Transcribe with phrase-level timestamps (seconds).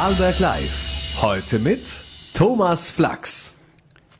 [0.00, 1.16] Alberg Live.
[1.20, 3.58] Heute mit Thomas Flachs.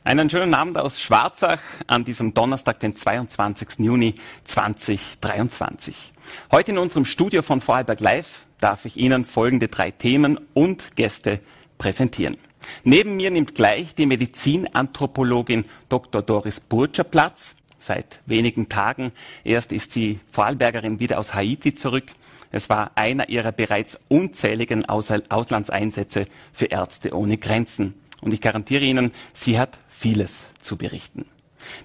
[0.03, 3.79] Einen schönen Abend aus Schwarzach an diesem Donnerstag, den 22.
[3.79, 6.11] Juni 2023.
[6.51, 11.39] Heute in unserem Studio von Vorarlberg Live darf ich Ihnen folgende drei Themen und Gäste
[11.77, 12.35] präsentieren.
[12.83, 16.21] Neben mir nimmt gleich die Medizinanthropologin Dr.
[16.21, 17.55] Doris Burtscher Platz.
[17.77, 19.13] Seit wenigen Tagen
[19.45, 22.11] erst ist sie Vorarlbergerin wieder aus Haiti zurück.
[22.51, 27.93] Es war einer ihrer bereits unzähligen Auslandseinsätze für Ärzte ohne Grenzen.
[28.21, 31.25] Und ich garantiere Ihnen, sie hat vieles zu berichten.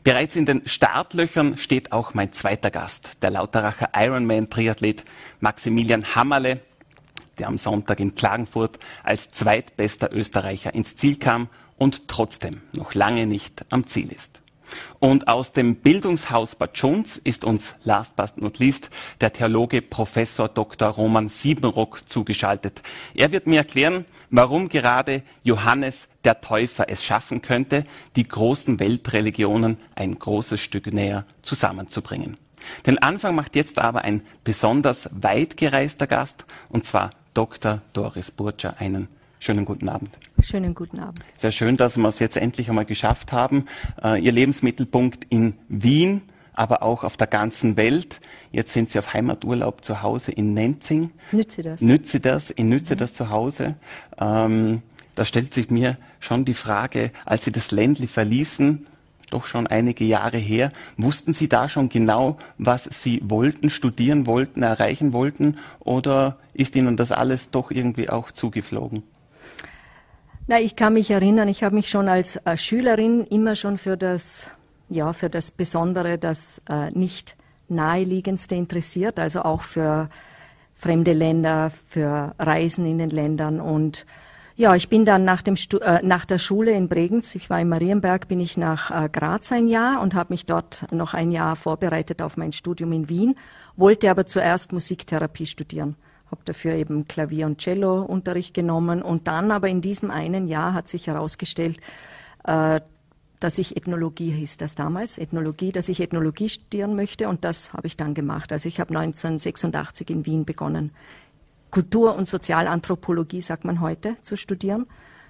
[0.03, 5.05] Bereits in den Startlöchern steht auch mein zweiter Gast, der Lauteracher Ironman-Triathlet
[5.41, 6.61] Maximilian Hammerle,
[7.39, 13.27] der am Sonntag in Klagenfurt als zweitbester Österreicher ins Ziel kam und trotzdem noch lange
[13.27, 14.41] nicht am Ziel ist.
[14.99, 20.49] Und aus dem Bildungshaus Bad Jones ist uns last but not least der Theologe Professor
[20.49, 20.89] Dr.
[20.89, 22.83] Roman Siebenrock zugeschaltet.
[23.15, 27.85] Er wird mir erklären, warum gerade Johannes der Täufer es schaffen könnte,
[28.17, 32.37] die großen Weltreligionen ein großes Stück näher zusammenzubringen.
[32.87, 37.83] Den Anfang macht jetzt aber ein besonders weit gereister Gast, und zwar Dr.
[37.93, 38.77] Doris Burtscher.
[38.79, 40.11] Einen schönen guten Abend.
[40.45, 41.21] Schönen guten Abend.
[41.39, 43.65] Sehr schön, dass wir es jetzt endlich einmal geschafft haben.
[44.03, 46.21] Äh, Ihr Lebensmittelpunkt in Wien,
[46.53, 48.21] aber auch auf der ganzen Welt.
[48.53, 51.13] Jetzt sind Sie auf Heimaturlaub zu Hause in Nenzing.
[51.33, 51.81] Nütze das.
[51.81, 53.77] Nütze das, in Nütze das zu Hause.
[54.19, 54.83] Ähm,
[55.15, 58.87] da stellt sich mir schon die Frage, als Sie das Ländli verließen,
[59.31, 64.63] doch schon einige Jahre her, wussten Sie da schon genau, was Sie wollten, studieren wollten,
[64.63, 69.05] erreichen wollten, oder ist Ihnen das alles doch irgendwie auch zugeflogen?
[70.47, 73.97] Na, ich kann mich erinnern, ich habe mich schon als äh, Schülerin immer schon für
[73.97, 74.51] das,
[74.91, 77.35] ja, für das Besondere, das äh, nicht
[77.71, 80.11] naheliegendste interessiert, also auch für
[80.75, 83.59] fremde Länder, für Reisen in den Ländern.
[83.59, 84.05] Und
[84.55, 87.59] ja, ich bin dann nach, dem Stu äh, nach der Schule in Bregenz, ich war
[87.59, 91.31] in Marienberg, bin ich nach äh, Graz ein Jahr und habe mich dort noch ein
[91.31, 93.35] Jahr vorbereitet auf mein Studium in Wien,
[93.77, 95.97] wollte aber zuerst Musiktherapie studieren
[96.35, 99.03] habe dafür eben Klavier- und Cello-Unterricht genommen.
[99.03, 101.79] Und dann aber in diesem einen Jahr hat sich herausgestellt,
[102.45, 102.81] äh,
[103.39, 107.87] dass ich Ethnologie hieß das damals, Ethnologie, dass ich Ethnologie studieren möchte und das habe
[107.87, 108.53] ich dann gemacht.
[108.53, 110.91] Also ich habe 1986 in Wien begonnen,
[111.71, 114.87] Kultur- und Sozialanthropologie, sagt man heute, zu studieren.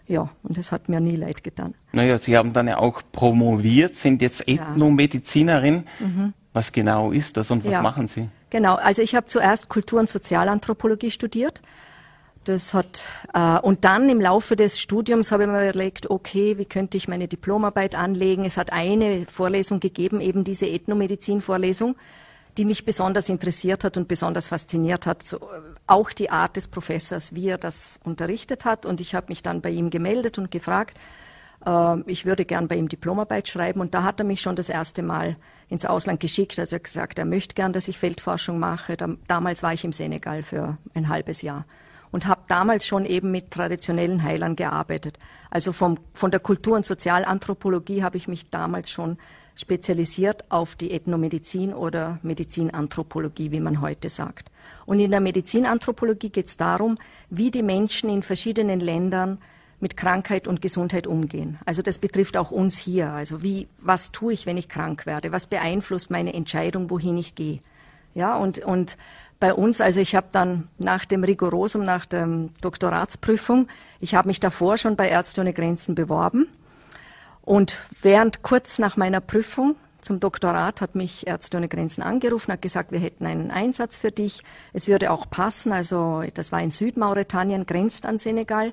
[0.07, 1.75] Ja, und es hat mir nie leid getan.
[1.93, 5.85] Naja, Sie haben dann ja auch promoviert, sind jetzt Ethnomedizinerin.
[5.99, 6.07] Ja.
[6.07, 6.33] Mhm.
[6.53, 7.83] Was genau ist das und was ja.
[7.83, 8.29] machen Sie?
[8.55, 11.61] Genau, also ich habe zuerst Kultur- und Sozialanthropologie studiert.
[12.45, 16.65] Das hat, äh, und dann im Laufe des Studiums habe ich mir überlegt, okay, wie
[16.65, 18.45] könnte ich meine Diplomarbeit anlegen?
[18.45, 21.97] Es hat eine Vorlesung gegeben, eben diese Ethnomedizin-Vorlesung,
[22.57, 25.25] die mich besonders interessiert hat und besonders fasziniert hat.
[25.25, 25.41] So,
[25.89, 28.87] auch die Art des Professors, wie er das unterrichtet hat.
[28.87, 30.97] Und ich habe mich dann bei ihm gemeldet und gefragt,
[31.67, 33.81] äh, ich würde gern bei ihm Diplomarbeit schreiben.
[33.81, 35.35] Und da hat er mich schon das erste Mal
[35.69, 36.59] ins Ausland geschickt.
[36.59, 38.97] Also er hat gesagt, er möchte gern, dass ich Feldforschung mache.
[39.27, 41.65] damals war ich im Senegal für ein halbes Jahr
[42.15, 45.19] und habe damals schon eben mit traditionellen Heilern gearbeitet.
[45.51, 49.19] Also vom, von der Kultur- und Sozialanthropologie habe ich mich damals schon
[49.57, 54.51] spezialisiert auf die Ethnomedizin oder Medizinanthropologie, wie man heute sagt.
[54.87, 56.99] Und in der Medizinanthropologie geht es darum,
[57.31, 59.39] wie die Menschen in verschiedenen Ländern
[59.85, 61.59] mit Krankheit und Gesundheit umgehen.
[61.67, 63.11] Also das betrifft auch uns hier.
[63.11, 65.31] Also wie, was tue ich, wenn ich krank werde?
[65.31, 67.61] Was beeinflusst meine Entscheidung, wohin ich gehe?
[68.15, 68.97] Ja, und, und
[69.41, 72.27] bei uns, also ich habe dann nach dem Rigorosum, nach der
[72.63, 73.69] Doktoratsprüfung,
[74.01, 76.49] ich habe mich davor schon bei Ärzte ohne Grenzen beworben.
[77.43, 82.63] Und während kurz nach meiner Prüfung zum Doktorat hat mich Ärzte ohne Grenzen angerufen, hat
[82.63, 84.43] gesagt, wir hätten einen Einsatz für dich.
[84.73, 85.73] Es würde auch passen.
[85.73, 88.73] Also das war in Südmauretanien, grenzt an Senegal.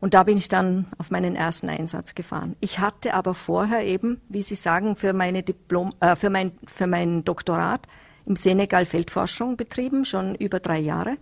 [0.00, 2.56] Und da bin ich dann auf meinen ersten Einsatz gefahren.
[2.60, 6.86] Ich hatte aber vorher eben, wie Sie sagen, für meine Diplom, äh, für mein, für
[6.86, 7.86] mein Doktorat
[8.24, 11.16] im Senegal Feldforschung betrieben, schon über drei Jahre,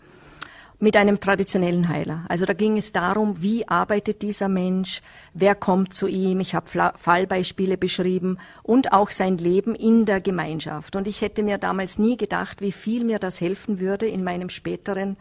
[0.80, 2.24] mit einem traditionellen Heiler.
[2.28, 5.02] Also da ging es darum, wie arbeitet dieser Mensch,
[5.34, 6.38] wer kommt zu ihm.
[6.38, 10.94] Ich habe Fallbeispiele beschrieben und auch sein Leben in der Gemeinschaft.
[10.94, 14.50] Und ich hätte mir damals nie gedacht, wie viel mir das helfen würde in meinem
[14.50, 15.16] späteren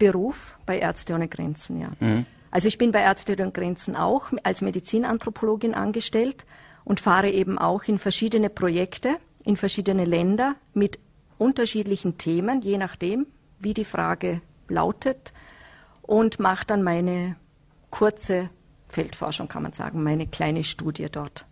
[0.00, 1.80] Beruf bei Ärzte ohne Grenzen.
[1.80, 1.90] Ja.
[2.00, 2.26] Mhm.
[2.50, 6.46] Also ich bin bei Ärzte ohne Grenzen auch als Medizinanthropologin angestellt
[6.84, 10.98] und fahre eben auch in verschiedene Projekte, in verschiedene Länder mit
[11.36, 13.26] unterschiedlichen Themen, je nachdem,
[13.58, 15.32] wie die Frage lautet,
[16.02, 17.36] und mache dann meine
[17.90, 18.50] kurze
[18.88, 21.44] Feldforschung, kann man sagen, meine kleine Studie dort.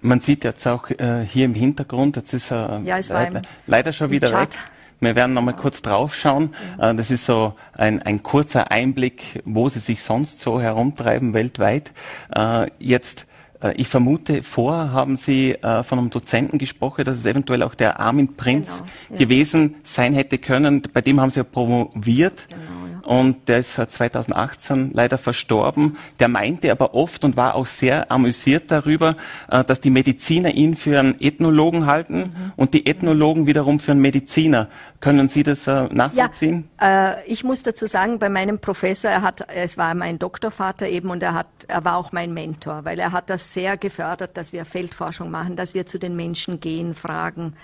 [0.00, 3.92] Man sieht jetzt auch äh, hier im Hintergrund, jetzt ist er äh, ja, leider, leider,
[3.92, 4.56] schon wieder weg.
[5.00, 6.54] Wir werden nochmal kurz draufschauen.
[6.78, 11.92] Äh, das ist so ein, ein kurzer Einblick, wo Sie sich sonst so herumtreiben weltweit.
[12.34, 13.26] Äh, jetzt
[13.62, 17.74] äh, ich vermute, vorher haben Sie äh, von einem Dozenten gesprochen, dass es eventuell auch
[17.74, 19.16] der Armin Prinz genau, ja.
[19.16, 20.82] gewesen sein hätte können.
[20.92, 22.48] Bei dem haben Sie ja promoviert.
[22.48, 22.79] Genau.
[23.04, 25.96] Und der ist 2018 leider verstorben.
[26.18, 29.16] Der meinte aber oft und war auch sehr amüsiert darüber,
[29.50, 32.52] äh, dass die Mediziner ihn für einen Ethnologen halten mhm.
[32.56, 34.68] und die Ethnologen wiederum für einen Mediziner.
[35.00, 36.68] Können Sie das äh, nachvollziehen?
[36.80, 40.88] Ja, äh, ich muss dazu sagen, bei meinem Professor, er hat, es war mein Doktorvater
[40.88, 44.36] eben und er hat, er war auch mein Mentor, weil er hat das sehr gefördert,
[44.36, 47.54] dass wir Feldforschung machen, dass wir zu den Menschen gehen, fragen.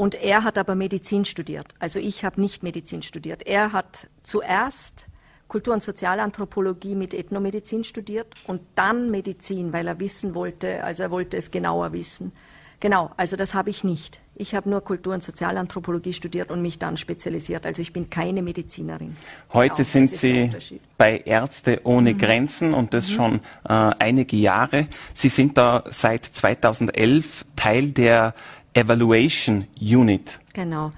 [0.00, 1.74] Und er hat aber Medizin studiert.
[1.78, 3.46] Also ich habe nicht Medizin studiert.
[3.46, 5.08] Er hat zuerst
[5.46, 11.10] Kultur- und Sozialanthropologie mit Ethnomedizin studiert und dann Medizin, weil er wissen wollte, also er
[11.10, 12.32] wollte es genauer wissen.
[12.80, 14.20] Genau, also das habe ich nicht.
[14.36, 17.66] Ich habe nur Kultur- und Sozialanthropologie studiert und mich dann spezialisiert.
[17.66, 19.14] Also ich bin keine Medizinerin.
[19.52, 20.50] Heute genau, sind Sie
[20.96, 22.18] bei Ärzte ohne mhm.
[22.18, 23.12] Grenzen und das mhm.
[23.12, 24.86] schon äh, einige Jahre.
[25.12, 28.32] Sie sind da seit 2011 Teil der
[28.74, 30.40] Evaluation Unit.
[30.52, 30.92] Genau.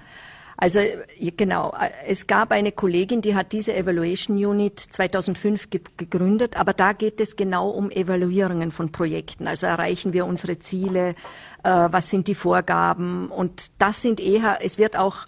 [0.55, 0.79] Also
[1.19, 1.73] genau,
[2.07, 7.19] es gab eine Kollegin, die hat diese Evaluation Unit 2005 ge gegründet, aber da geht
[7.19, 9.47] es genau um Evaluierungen von Projekten.
[9.47, 11.15] Also erreichen wir unsere Ziele,
[11.63, 15.25] äh, was sind die Vorgaben und das sind eher, es wird auch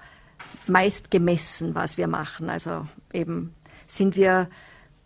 [0.67, 2.49] meist gemessen, was wir machen.
[2.49, 3.53] Also eben
[3.87, 4.47] sind wir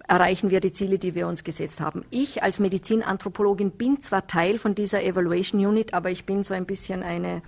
[0.10, 2.04] erreichen wir die Ziele, die wir uns gesetzt haben.
[2.10, 6.66] Ich als Medizinanthropologin bin zwar Teil von dieser Evaluation Unit, aber ich bin so ein
[6.66, 7.44] bisschen eine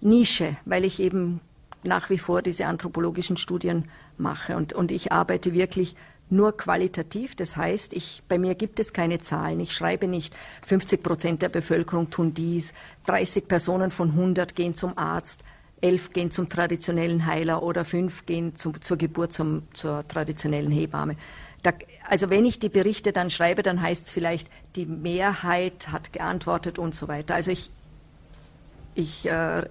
[0.00, 1.40] Nische, weil ich eben
[1.84, 3.84] nach wie vor diese anthropologischen Studien
[4.18, 4.56] mache.
[4.56, 5.94] Und, und ich arbeite wirklich
[6.28, 7.36] nur qualitativ.
[7.36, 9.60] Das heißt, ich, bei mir gibt es keine Zahlen.
[9.60, 12.74] Ich schreibe nicht, 50 Prozent der Bevölkerung tun dies,
[13.06, 15.42] 30 Personen von 100 gehen zum Arzt,
[15.82, 21.16] 11 gehen zum traditionellen Heiler oder 5 gehen zum, zur Geburt zum, zur traditionellen Hebamme.
[21.62, 21.72] Da,
[22.12, 26.78] also wenn ich die Berichte dann schreibe, dann heißt es vielleicht, die Mehrheit hat geantwortet
[26.78, 27.34] und so weiter.
[27.34, 27.70] Also ich,
[28.94, 29.62] ich äh,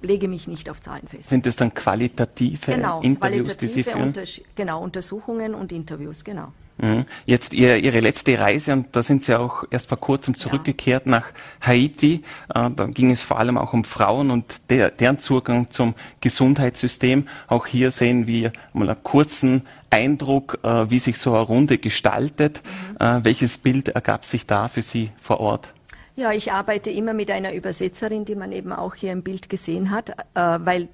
[0.00, 1.30] lege mich nicht auf Zahlen fest.
[1.30, 4.02] Sind das dann qualitative genau, Interviews, qualitative die Sie führen?
[4.02, 6.52] Unters genau, Untersuchungen und Interviews, genau.
[6.80, 7.04] Mhm.
[7.26, 11.10] Jetzt ihr, Ihre letzte Reise, und da sind Sie auch erst vor kurzem zurückgekehrt ja.
[11.10, 11.26] nach
[11.60, 12.22] Haiti.
[12.54, 17.28] Äh, da ging es vor allem auch um Frauen und der, deren Zugang zum Gesundheitssystem.
[17.48, 22.62] Auch hier sehen wir mal einen kurzen Eindruck, äh, wie sich so eine Runde gestaltet.
[22.98, 23.06] Mhm.
[23.06, 25.74] Äh, welches Bild ergab sich da für Sie vor Ort?
[26.16, 29.90] Ja, ich arbeite immer mit einer Übersetzerin, die man eben auch hier im Bild gesehen
[29.90, 30.88] hat, weil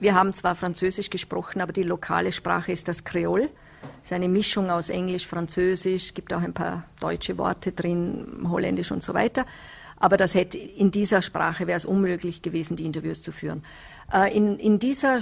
[0.00, 3.48] wir haben zwar Französisch gesprochen, aber die lokale Sprache ist das Kreol.
[4.02, 9.02] Ist eine Mischung aus Englisch, Französisch, gibt auch ein paar deutsche Worte drin, Holländisch und
[9.02, 9.46] so weiter.
[9.96, 13.62] Aber das hätte in dieser Sprache wäre es unmöglich gewesen, die Interviews zu führen.
[14.12, 15.18] Äh, in, in dieser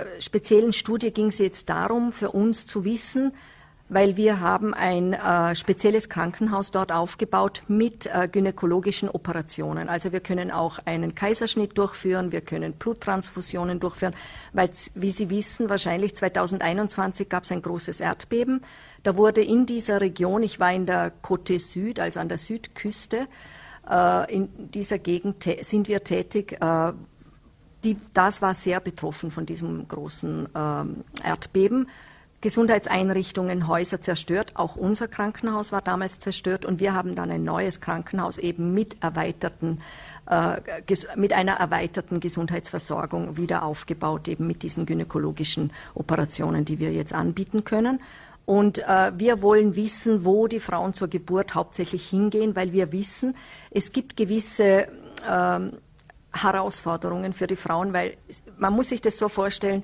[0.00, 3.32] äh, speziellen Studie ging es jetzt darum, für uns zu wissen,
[3.88, 9.88] weil wir haben ein äh, spezielles Krankenhaus dort aufgebaut mit äh, gynäkologischen Operationen.
[9.88, 14.14] Also wir können auch einen Kaiserschnitt durchführen, wir können Bluttransfusionen durchführen,
[14.52, 18.62] weil, wie Sie wissen, wahrscheinlich 2021 gab es ein großes Erdbeben.
[19.02, 23.28] Da wurde in dieser Region, ich war in der Côte Süd, also an der Südküste,
[23.88, 26.56] äh, in dieser Gegend sind wir tätig.
[26.60, 26.92] Äh,
[27.84, 31.86] die, das war sehr betroffen von diesem großen ähm, Erdbeben.
[32.44, 34.52] Gesundheitseinrichtungen, Häuser zerstört.
[34.52, 39.02] Auch unser Krankenhaus war damals zerstört und wir haben dann ein neues Krankenhaus eben mit
[39.02, 39.80] erweiterten
[40.28, 40.60] äh,
[41.16, 47.64] mit einer erweiterten Gesundheitsversorgung wieder aufgebaut, eben mit diesen gynäkologischen Operationen, die wir jetzt anbieten
[47.64, 48.00] können.
[48.44, 53.34] Und äh, wir wollen wissen, wo die Frauen zur Geburt hauptsächlich hingehen, weil wir wissen,
[53.70, 54.88] es gibt gewisse
[55.26, 55.60] äh,
[56.30, 58.18] Herausforderungen für die Frauen, weil
[58.58, 59.82] man muss sich das so vorstellen,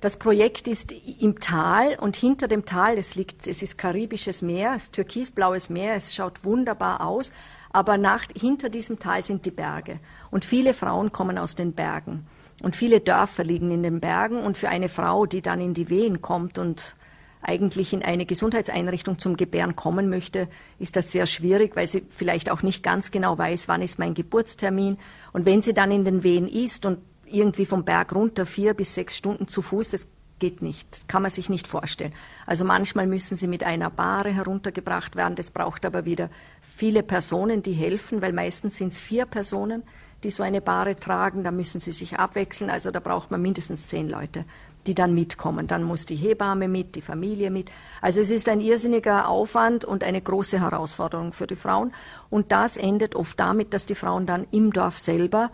[0.00, 4.74] das Projekt ist im Tal und hinter dem Tal, es liegt, es ist karibisches Meer,
[4.76, 7.32] es ist türkisblaues Meer, es schaut wunderbar aus,
[7.70, 9.98] aber nach, hinter diesem Tal sind die Berge.
[10.30, 12.26] Und viele Frauen kommen aus den Bergen.
[12.62, 14.42] Und viele Dörfer liegen in den Bergen.
[14.42, 16.96] Und für eine Frau, die dann in die Wehen kommt und
[17.40, 22.50] eigentlich in eine Gesundheitseinrichtung zum Gebären kommen möchte, ist das sehr schwierig, weil sie vielleicht
[22.50, 24.98] auch nicht ganz genau weiß, wann ist mein Geburtstermin.
[25.32, 26.98] Und wenn sie dann in den Wehen ist und
[27.32, 30.08] irgendwie vom Berg runter vier bis sechs Stunden zu Fuß, das
[30.38, 30.88] geht nicht.
[30.90, 32.12] Das kann man sich nicht vorstellen.
[32.46, 35.34] Also manchmal müssen sie mit einer Bahre heruntergebracht werden.
[35.34, 36.30] Das braucht aber wieder
[36.60, 39.82] viele Personen, die helfen, weil meistens sind es vier Personen,
[40.24, 41.44] die so eine Bahre tragen.
[41.44, 42.70] Da müssen sie sich abwechseln.
[42.70, 44.44] Also da braucht man mindestens zehn Leute,
[44.86, 45.66] die dann mitkommen.
[45.66, 47.70] Dann muss die Hebamme mit, die Familie mit.
[48.00, 51.92] Also es ist ein irrsinniger Aufwand und eine große Herausforderung für die Frauen.
[52.30, 55.50] Und das endet oft damit, dass die Frauen dann im Dorf selber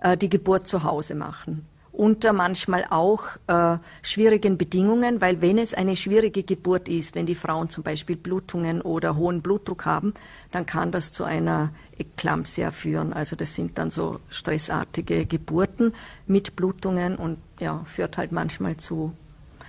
[0.00, 5.72] äh, die Geburt zu Hause machen unter manchmal auch äh, schwierigen Bedingungen, weil wenn es
[5.72, 10.12] eine schwierige Geburt ist, wenn die Frauen zum Beispiel Blutungen oder hohen Blutdruck haben,
[10.52, 13.12] dann kann das zu einer Eklampsia führen.
[13.12, 15.94] Also das sind dann so stressartige Geburten
[16.26, 19.12] mit Blutungen und ja, führt halt manchmal zu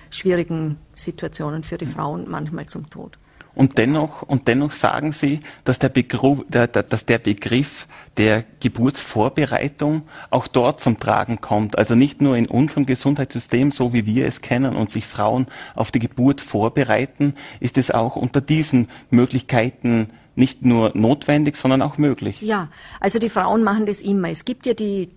[0.10, 3.17] schwierigen Situationen für die Frauen, manchmal zum Tod.
[3.58, 7.88] Und dennoch, und dennoch sagen Sie, dass der, Begriff, der, dass der Begriff
[8.18, 11.76] der Geburtsvorbereitung auch dort zum Tragen kommt.
[11.76, 15.90] Also nicht nur in unserem Gesundheitssystem, so wie wir es kennen und sich Frauen auf
[15.90, 22.44] die Geburt vorbereiten, ist es auch unter diesen Möglichkeiten nicht nur notwendig, sondern auch möglich.
[22.44, 24.30] Ja, also die Frauen machen das immer.
[24.30, 25.10] Es gibt ja die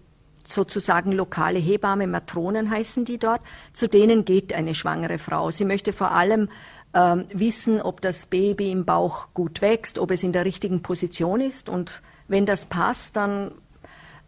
[0.45, 3.43] sozusagen lokale Hebamme, Matronen heißen die dort,
[3.75, 5.51] zu denen geht eine schwangere Frau.
[5.51, 6.49] Sie möchte vor allem
[6.95, 11.41] ähm, wissen, ob das Baby im Bauch gut wächst, ob es in der richtigen Position
[11.41, 11.69] ist.
[11.69, 13.53] Und wenn das passt, dann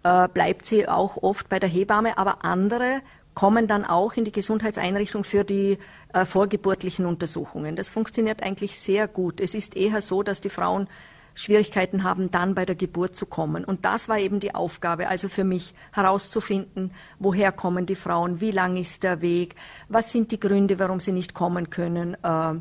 [0.03, 2.19] äh, bleibt sie auch oft bei der Hebamme.
[2.19, 3.03] Aber andere
[3.35, 5.79] kommen dann auch in die Gesundheitseinrichtung für die
[6.13, 7.77] äh, vorgeburtlichen Untersuchungen.
[7.77, 9.41] Das funktioniert eigentlich sehr gut.
[9.41, 10.89] Es ist eher so, dass die Frauen
[11.35, 13.65] Schwierigkeiten haben, dann bei der Geburt zu kommen.
[13.65, 18.51] Und das war eben die Aufgabe, also für mich herauszufinden, woher kommen die Frauen, wie
[18.51, 19.55] lang ist der Weg,
[19.89, 22.55] was sind die Gründe, warum sie nicht kommen können, äh,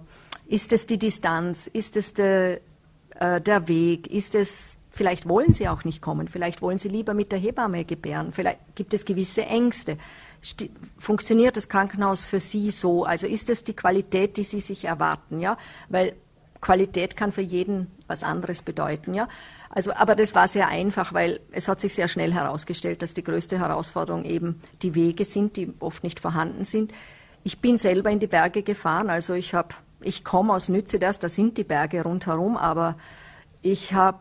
[0.47, 2.59] ist es die Distanz, ist es de,
[3.15, 7.13] äh, der Weg, ist es, vielleicht wollen sie auch nicht kommen, vielleicht wollen sie lieber
[7.13, 9.97] mit der Hebamme gebären, vielleicht gibt es gewisse Ängste.
[10.97, 13.03] Funktioniert das Krankenhaus für Sie so?
[13.03, 15.39] Also ist es die Qualität, die Sie sich erwarten?
[15.39, 15.55] Ja,
[15.87, 16.15] weil
[16.61, 19.27] Qualität kann für jeden was anderes bedeuten, ja.
[19.69, 23.23] Also, aber das war sehr einfach, weil es hat sich sehr schnell herausgestellt, dass die
[23.23, 26.91] größte Herausforderung eben die Wege sind, die oft nicht vorhanden sind.
[27.43, 29.69] Ich bin selber in die Berge gefahren, also ich habe,
[30.01, 32.97] ich komme aus Nützedas, da sind die Berge rundherum, aber
[33.61, 34.19] ich habe,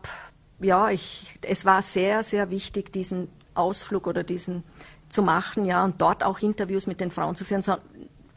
[0.59, 4.63] ja, ich, es war sehr, sehr wichtig, diesen Ausflug oder diesen
[5.09, 7.63] zu machen, ja, und dort auch Interviews mit den Frauen zu führen,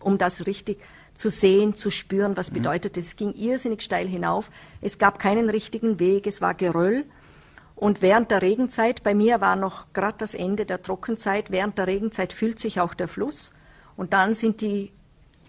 [0.00, 0.80] um das richtig
[1.14, 2.56] zu sehen, zu spüren, was mhm.
[2.56, 3.08] bedeutet es.
[3.08, 4.50] Es ging irrsinnig steil hinauf.
[4.80, 7.04] Es gab keinen richtigen Weg, es war Geröll.
[7.76, 11.86] Und während der Regenzeit, bei mir war noch gerade das Ende der Trockenzeit, während der
[11.86, 13.50] Regenzeit füllt sich auch der Fluss.
[13.96, 14.92] Und dann sind die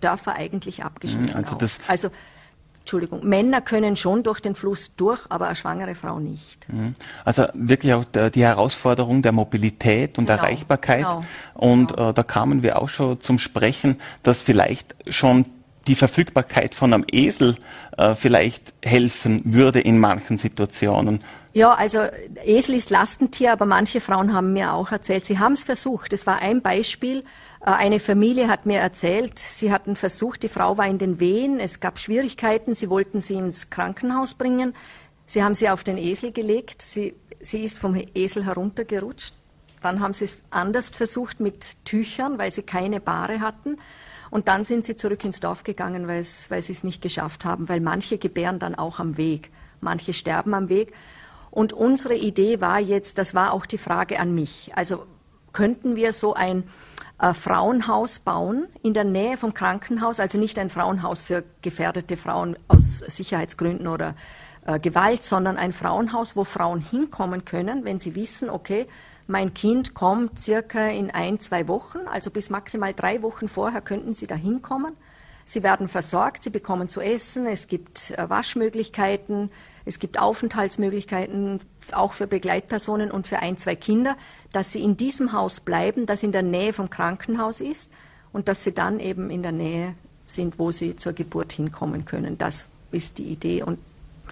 [0.01, 1.31] Dörfer eigentlich abgeschnitten.
[1.31, 2.10] Mhm, also, das also
[2.86, 6.72] Entschuldigung, Männer können schon durch den Fluss durch, aber eine schwangere Frau nicht.
[6.72, 6.94] Mhm.
[7.24, 11.00] Also wirklich auch die Herausforderung der Mobilität und genau, Erreichbarkeit.
[11.00, 11.24] Genau,
[11.56, 12.12] und genau.
[12.12, 15.48] Äh, da kamen wir auch schon zum Sprechen, dass vielleicht schon
[15.88, 17.56] die Verfügbarkeit von einem Esel
[17.98, 21.22] äh, vielleicht helfen würde in manchen Situationen.
[21.55, 22.00] Ja, also
[22.43, 26.12] Esel ist Lastentier, aber manche Frauen haben mir auch erzählt, sie haben es versucht.
[26.12, 27.19] Das war ein Beispiel.
[27.62, 31.62] Äh, eine Familie hat mir erzählt, sie hatten versucht, die Frau war in den Wehen,
[31.62, 34.74] es gab Schwierigkeiten, sie wollten sie ins Krankenhaus bringen.
[35.25, 39.33] Sie haben sie auf den Esel gelegt, sie, sie ist vom Esel heruntergerutscht.
[39.81, 43.77] Dann haben sie es anders versucht mit Tüchern, weil sie keine Bahre hatten.
[44.29, 47.69] Und dann sind sie zurück ins Dorf gegangen, weil, weil sie es nicht geschafft haben,
[47.69, 50.91] weil manche gebären dann auch am Weg, manche sterben am Weg.
[51.55, 55.05] Und unsere Idee war jetzt, das war auch die Frage an mich, also
[55.53, 56.65] könnten wir so ein
[57.17, 62.57] äh, Frauenhaus bauen in der Nähe vom Krankenhaus, also nicht ein Frauenhaus für gefährdete Frauen
[62.67, 64.15] aus Sicherheitsgründen oder
[64.65, 68.85] äh, Gewalt, sondern ein Frauenhaus, wo Frauen hinkommen können, wenn sie wissen, okay,
[69.25, 74.13] mein Kind kommt circa in ein, zwei Wochen, also bis maximal drei Wochen vorher könnten
[74.13, 74.97] Sie da hinkommen.
[75.45, 79.51] Sie werden versorgt, Sie bekommen zu essen, es gibt äh, Waschmöglichkeiten,
[79.86, 81.60] es gibt Aufenthaltsmöglichkeiten
[81.92, 84.18] auch für Begleitpersonen und für ein, zwei Kinder,
[84.51, 87.92] dass sie in diesem Haus bleiben, das in der Nähe vom Krankenhaus ist
[88.34, 89.94] und dass sie dann eben in der Nähe
[90.27, 92.38] sind, wo sie zur Geburt hinkommen können.
[92.38, 93.77] Das ist die Idee und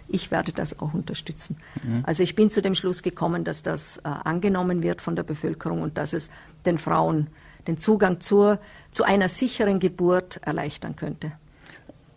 [0.08, 1.58] ich werde das auch unterstützen.
[1.84, 2.04] Mhm.
[2.06, 5.82] Also ich bin zu dem Schluss gekommen, dass das äh, angenommen wird von der Bevölkerung
[5.82, 6.32] und dass es
[6.66, 7.28] den Frauen
[7.68, 8.60] den Zugang zur,
[8.92, 11.32] zu einer sicheren Geburt erleichtern könnte.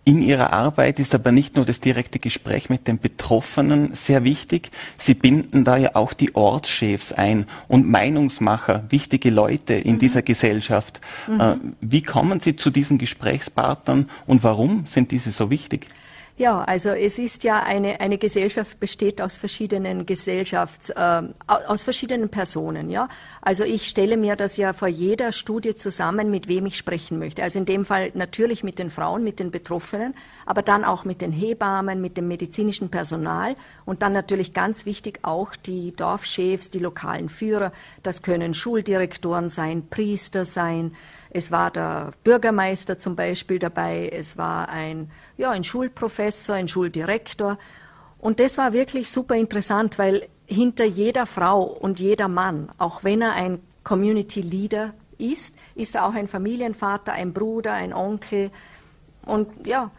[0.09, 4.71] In Ihrer Arbeit ist aber nicht nur das direkte Gespräch mit den Betroffenen sehr wichtig.
[4.97, 9.99] Sie binden da ja auch die Ortschefs ein und Meinungsmacher, wichtige Leute in mhm.
[9.99, 11.01] dieser Gesellschaft.
[11.27, 11.41] Mhm.
[11.41, 15.89] Äh, wie kommen Sie zu diesen Gesprächspartnern und warum sind diese so wichtig?
[16.39, 22.29] Ja, also es ist ja eine, eine Gesellschaft besteht aus verschiedenen Gesellschafts, äh, aus verschiedenen
[22.29, 23.09] Personen, ja.
[23.41, 27.43] Also ich stelle mir das ja vor jeder Studie zusammen, mit wem ich sprechen möchte.
[27.43, 30.13] Also in dem Fall natürlich mit den Frauen, mit den Betroffenen,
[30.45, 35.21] aber dann auch mit den Hebammen, mit dem medizinischen Personal und dann natürlich ganz wichtig
[35.23, 37.73] auch die Dorfchefs, die lokalen Führer.
[38.03, 40.95] Das können Schuldirektoren sein, Priester sein,
[41.37, 47.59] es war der Bürgermeister zum Beispiel dabei, es war ein, ja, ein Schulprofessor, ein Schuldirektor.
[48.19, 53.21] Und das war wirklich super interessant, weil hinter jeder Frau und jeder Mann, auch wenn
[53.21, 58.51] er ein Community Leader ist, ist er auch ein Familienvater, ein Bruder, ein Onkel.
[59.27, 59.91] Und ja,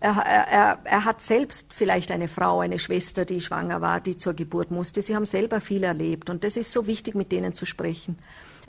[0.00, 4.34] er, er, er, hat selbst vielleicht eine Frau, eine Schwester, die schwanger war, die zur
[4.34, 5.02] Geburt musste.
[5.02, 8.18] Sie haben selber viel erlebt und das ist so wichtig, mit denen zu sprechen.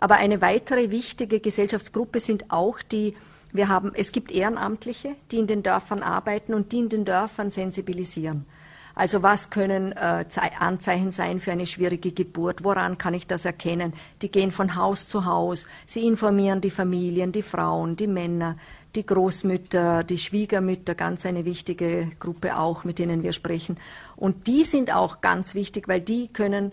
[0.01, 3.15] Aber eine weitere wichtige Gesellschaftsgruppe sind auch die,
[3.53, 7.51] wir haben, es gibt Ehrenamtliche, die in den Dörfern arbeiten und die in den Dörfern
[7.51, 8.45] sensibilisieren.
[8.93, 10.25] Also was können äh,
[10.59, 12.65] Anzeichen sein für eine schwierige Geburt?
[12.65, 13.93] Woran kann ich das erkennen?
[14.21, 15.65] Die gehen von Haus zu Haus.
[15.85, 18.57] Sie informieren die Familien, die Frauen, die Männer
[18.95, 23.77] die Großmütter, die Schwiegermütter, ganz eine wichtige Gruppe auch, mit denen wir sprechen.
[24.15, 26.71] Und die sind auch ganz wichtig, weil die können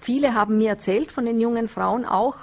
[0.00, 2.36] Viele haben mir erzählt von den jungen Frauen auch,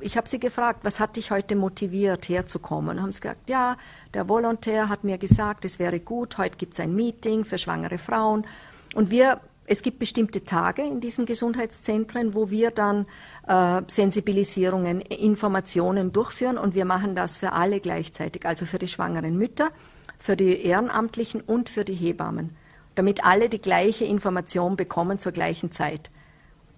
[0.00, 2.96] ich habe sie gefragt, was hat dich heute motiviert, herzukommen?
[2.96, 3.76] Und haben sie gesagt, ja,
[4.14, 7.98] der Volontär hat mir gesagt, es wäre gut, heute gibt es ein Meeting für schwangere
[7.98, 8.46] Frauen.
[8.94, 13.06] Und wir es gibt bestimmte Tage in diesen Gesundheitszentren, wo wir dann
[13.46, 19.38] äh, Sensibilisierungen, Informationen durchführen und wir machen das für alle gleichzeitig, also für die schwangeren
[19.38, 19.70] Mütter,
[20.18, 22.56] für die Ehrenamtlichen und für die Hebammen,
[22.96, 26.10] damit alle die gleiche Information bekommen zur gleichen Zeit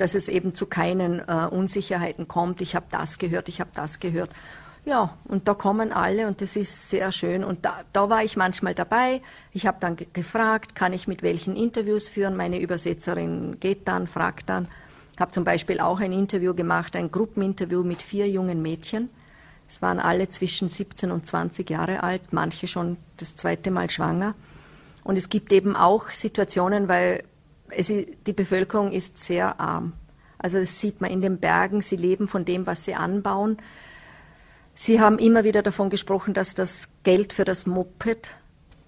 [0.02, 2.61] dass es eben zu keinen äh, Unsicherheiten kommt.
[2.61, 4.30] Ich habe das gehört, ich habe das gehört.
[4.85, 7.44] Ja, und da kommen alle und das ist sehr schön.
[7.44, 9.23] Und da, da war ich manchmal dabei.
[9.52, 12.37] Ich habe dann gefragt, kann ich mit welchen Interviews führen?
[12.37, 14.66] Meine Übersetzerin geht dann, fragt dann.
[15.21, 19.09] Habe zum Beispiel auch ein Interview gemacht, ein Gruppeninterview mit vier jungen Mädchen.
[19.68, 24.35] Es waren alle zwischen 17 und 20 Jahre alt, manche schon das zweite Mal schwanger.
[25.04, 27.23] Und es gibt eben auch Situationen, weil
[27.76, 29.93] es, die Bevölkerung ist sehr arm.
[30.38, 33.59] Also das sieht man in den Bergen, sie leben von dem, was sie anbauen.
[34.75, 38.35] Sie haben immer wieder davon gesprochen, dass das Geld für das Moped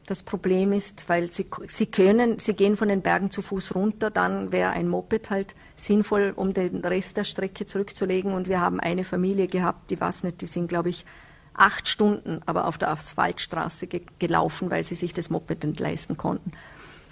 [0.06, 4.10] das Problem ist, weil sie, sie können, sie gehen von den Bergen zu Fuß runter,
[4.10, 8.32] dann wäre ein Moped halt sinnvoll, um den Rest der Strecke zurückzulegen.
[8.32, 11.06] Und wir haben eine Familie gehabt, die weiß nicht, die sind, glaube ich,
[11.54, 16.16] acht Stunden aber auf der Asphaltstraße ge gelaufen, weil sie sich das Moped nicht leisten
[16.16, 16.52] konnten.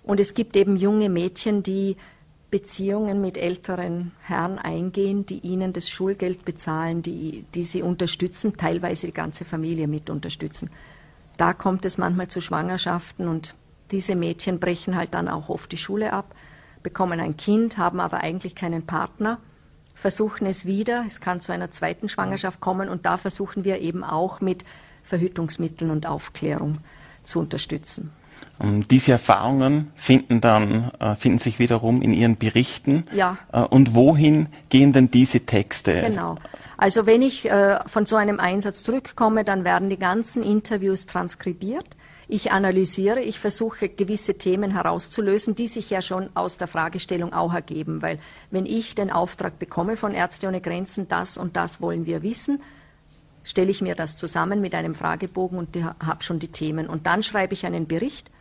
[0.02, 1.96] Und es gibt eben junge Mädchen, die
[2.50, 9.06] Beziehungen mit älteren Herren eingehen, die ihnen das Schulgeld bezahlen, die, die sie unterstützen, teilweise
[9.06, 10.70] die ganze Familie mit unterstützen.
[11.38, 13.54] Da kommt es manchmal zu Schwangerschaften und
[13.90, 16.34] diese Mädchen brechen halt dann auch oft die Schule ab,
[16.82, 19.38] bekommen ein Kind, haben aber eigentlich keinen Partner,
[19.94, 24.04] versuchen es wieder, es kann zu einer zweiten Schwangerschaft kommen und da versuchen wir eben
[24.04, 24.64] auch mit
[25.04, 26.78] Verhütungsmitteln und Aufklärung
[27.22, 28.10] zu unterstützen.
[28.60, 33.04] Ähm, diese Erfahrungen finden dann, äh, finden sich wiederum in Ihren Berichten.
[33.12, 33.38] Ja.
[33.52, 36.02] Äh, und wohin gehen denn diese Texte?
[36.06, 36.36] Genau.
[36.76, 41.96] Also wenn ich äh, von so einem Einsatz zurückkomme, dann werden die ganzen Interviews transkribiert.
[42.28, 47.52] Ich analysiere, ich versuche gewisse Themen herauszulösen, die sich ja schon aus der Fragestellung auch
[47.52, 48.18] ergeben, weil
[48.50, 52.60] wenn ich den Auftrag bekomme von Ärzte ohne Grenzen, das und das wollen wir wissen,
[53.44, 56.88] stelle ich mir das zusammen mit einem Fragebogen und habe schon die Themen.
[56.88, 58.31] Und dann schreibe ich einen Bericht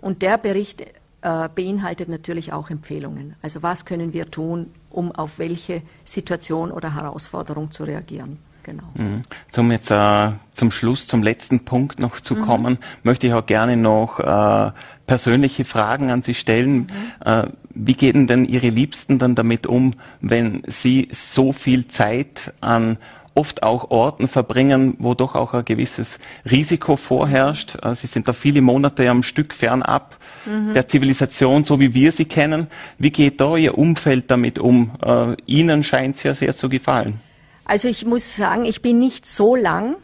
[0.00, 0.82] und der Bericht
[1.22, 3.36] äh, beinhaltet natürlich auch Empfehlungen.
[3.42, 8.38] Also was können wir tun, um auf welche Situation oder Herausforderung zu reagieren.
[8.62, 8.84] Genau.
[8.94, 9.22] Mhm.
[9.48, 12.42] Zum jetzt äh, zum Schluss, zum letzten Punkt noch zu mhm.
[12.42, 14.72] kommen, möchte ich auch gerne noch äh,
[15.06, 16.74] persönliche Fragen an Sie stellen.
[16.74, 16.86] Mhm.
[17.24, 22.98] Äh, wie gehen denn Ihre Liebsten dann damit um, wenn Sie so viel Zeit an
[23.34, 26.18] oft auch Orten verbringen, wo doch auch ein gewisses
[26.50, 27.76] Risiko vorherrscht.
[27.82, 30.16] Äh, sie sind da viele Monate am Stück fernab
[30.46, 30.74] mhm.
[30.74, 32.66] der Zivilisation, so wie wir sie kennen.
[32.98, 34.92] Wie geht da Ihr Umfeld damit um?
[35.02, 37.20] Äh, Ihnen scheint es ja sehr zu gefallen.
[37.64, 39.96] Also ich muss sagen, ich bin nicht so lang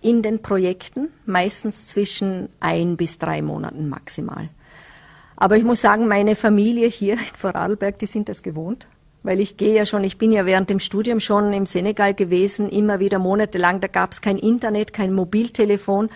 [0.00, 4.48] in den Projekten, meistens zwischen ein bis drei Monaten maximal.
[5.36, 8.88] Aber ich muss sagen, meine Familie hier in Vorarlberg, die sind das gewohnt
[9.22, 12.68] weil ich gehe ja schon, ich bin ja während dem Studium schon im Senegal gewesen,
[12.68, 16.08] immer wieder monatelang, da gab es kein Internet, kein Mobiltelefon.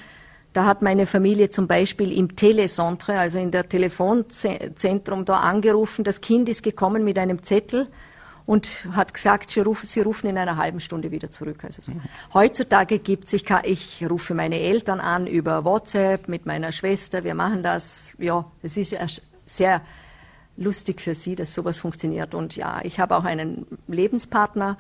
[0.53, 6.21] Da hat meine Familie zum Beispiel im Telecentre, also in der Telefonzentrum da angerufen, das
[6.21, 7.89] Kind ist gekommen mit einem Zettel
[8.45, 11.65] und hat gesagt, sie rufen, sie rufen in einer halben Stunde wieder zurück.
[11.65, 11.93] Also so.
[12.35, 17.63] Heutzutage gibt's, ich, ich rufe meine Eltern an über WhatsApp mit meiner Schwester, wir machen
[17.63, 18.97] das, ja, es ist
[19.47, 19.81] sehr
[20.57, 22.35] lustig für sie, dass sowas funktioniert.
[22.35, 24.77] Und ja, ich habe auch einen Lebenspartner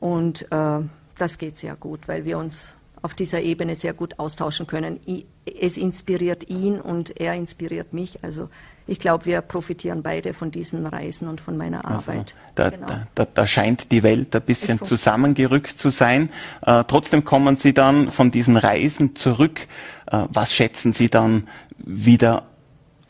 [0.00, 0.80] und äh,
[1.18, 4.98] das geht sehr gut, weil wir uns auf dieser Ebene sehr gut austauschen können.
[5.44, 8.24] Es inspiriert ihn und er inspiriert mich.
[8.24, 8.48] Also
[8.86, 12.34] ich glaube, wir profitieren beide von diesen Reisen und von meiner also Arbeit.
[12.34, 12.86] Also, da, genau.
[13.14, 16.30] da, da, scheint die Welt ein bisschen zusammengerückt zu sein.
[16.62, 19.60] Äh, trotzdem kommen Sie dann von diesen Reisen zurück.
[20.06, 22.44] Äh, was schätzen Sie dann wieder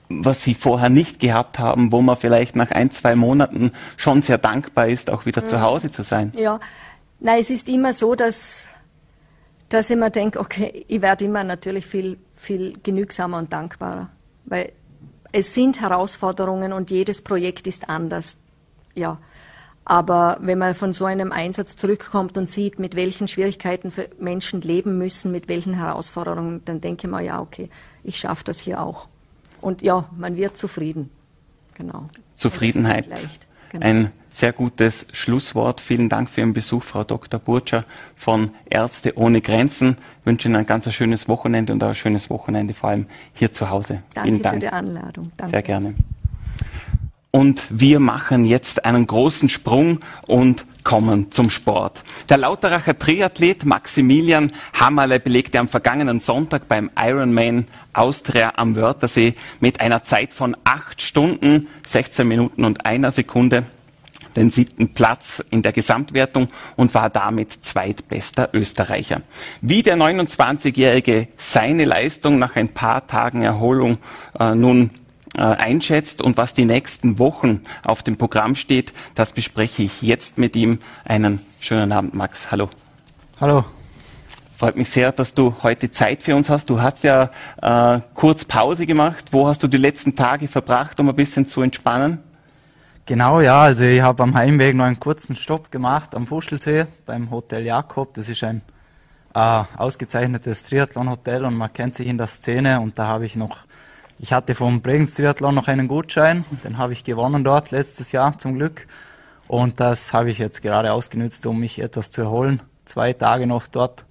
[0.09, 4.39] was sie vorher nicht gehabt haben, wo man vielleicht nach ein, zwei Monaten schon sehr
[4.39, 5.47] dankbar ist, auch wieder mhm.
[5.47, 6.33] zu Hause zu sein.
[6.37, 6.61] Ja,
[7.25, 8.69] Nein, es ist immer so, dass,
[9.71, 14.11] dass ich mir denke, okay, ich werde immer natürlich viel, viel genügsamer und dankbarer.
[14.45, 14.73] Weil
[15.33, 18.37] es sind Herausforderungen und jedes Projekt ist anders.
[18.95, 19.19] Ja.
[19.87, 24.99] Aber wenn man von so einem Einsatz zurückkommt und sieht, mit welchen Schwierigkeiten Menschen leben
[24.99, 27.71] müssen, mit welchen Herausforderungen, dann denke ich mir, ja, okay,
[28.03, 29.09] ich schaffe das hier auch.
[29.65, 31.09] Und ja, man wird zufrieden.
[31.73, 32.05] Genau.
[32.35, 33.09] Zufriedenheit.
[33.71, 33.87] Genau.
[33.87, 35.81] Ein sehr gutes Schlusswort.
[35.81, 37.41] Vielen Dank für Ihren Besuch, Frau Dr.
[37.41, 39.97] Burtscher von Ärzte ohne Grenzen.
[40.21, 43.53] Ich wünsche Ihnen ein ganz schönes Wochenende und auch ein schönes Wochenende, vor allem hier
[43.53, 44.03] zu Hause.
[44.13, 44.55] Danke Vielen Dank.
[44.57, 45.33] für die Einladung.
[45.39, 45.51] Danke.
[45.51, 45.95] Sehr gerne.
[47.35, 52.05] Und wir machen jetzt einen großen Sprung und kommen zum Sport.
[52.29, 59.81] Der Lauteracher Triathlet Maximilian Hammerle belegte am vergangenen Sonntag beim Ironman Austria am Wörthersee mit
[59.81, 63.65] einer Zeit von acht Stunden, 16 Minuten und einer Sekunde
[64.37, 69.23] den siebten Platz in der Gesamtwertung und war damit zweitbester Österreicher.
[69.61, 73.99] Wie der 29-Jährige seine Leistung nach ein paar Tagen Erholung
[74.39, 74.91] äh, nun
[75.41, 80.57] einschätzt und was die nächsten Wochen auf dem Programm steht, das bespreche ich jetzt mit
[80.57, 80.79] ihm.
[81.05, 82.51] Einen schönen Abend, Max.
[82.51, 82.69] Hallo.
[83.41, 83.65] Hallo.
[84.57, 86.71] Freut mich sehr, dass du heute Zeit für uns hast.
[86.71, 89.27] Du hast ja äh, kurz Pause gemacht.
[89.33, 92.21] Wo hast du die letzten Tage verbracht, um ein bisschen zu entspannen?
[93.05, 93.63] Genau, ja.
[93.63, 98.15] Also ich habe am Heimweg noch einen kurzen Stopp gemacht am Fuschelsee beim Hotel Jakob.
[98.15, 98.63] Das ist ein
[99.35, 102.81] äh, ausgezeichnetes Triathlon-Hotel und man kennt sich in der Szene.
[102.81, 103.59] Und da habe ich noch
[104.19, 108.39] ich hatte vom Bregenz Triathlon noch einen Gutschein, den habe ich gewonnen dort letztes Jahr
[108.39, 108.87] zum Glück.
[109.49, 112.63] Und das habe ich jetzt gerade ausgenutzt, um mich etwas zu erholen.
[112.85, 114.05] Zwei Tage noch dort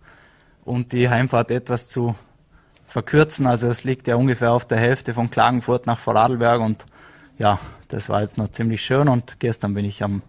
[0.63, 2.15] und die Heimfahrt etwas zu
[2.87, 3.47] verkürzen.
[3.47, 6.85] Also es liegt ja ungefähr auf der Hälfte von Klagenfurt nach Vorarlberg und
[7.39, 10.21] ja, das war jetzt noch ziemlich schön und gestern bin ich am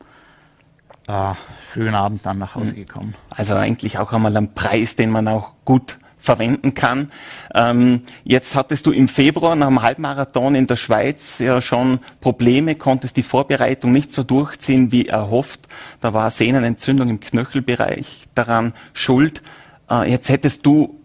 [1.06, 1.34] äh,
[1.70, 2.86] frühen Abend dann nach Hause hm.
[2.86, 3.14] gekommen.
[3.30, 7.10] Also eigentlich auch einmal ein Preis, den man auch gut verwenden kann.
[7.54, 12.74] Ähm, jetzt hattest du im Februar nach dem Halbmarathon in der Schweiz ja schon Probleme,
[12.74, 15.68] konntest die Vorbereitung nicht so durchziehen wie erhofft.
[16.00, 19.42] Da war Sehnenentzündung im Knöchelbereich daran schuld.
[19.90, 21.00] Äh, jetzt hättest du,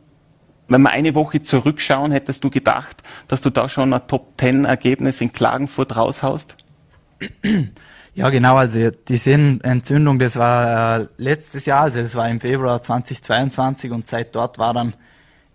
[0.67, 5.33] wenn wir eine Woche zurückschauen, hättest du gedacht, dass du da schon ein Top-10-Ergebnis in
[5.33, 6.55] Klagenfurt raushaust?
[8.15, 8.57] Ja, genau.
[8.57, 14.07] Also die Sehnenentzündung, das war äh, letztes Jahr, also das war im Februar 2022 und
[14.07, 14.93] seit dort war dann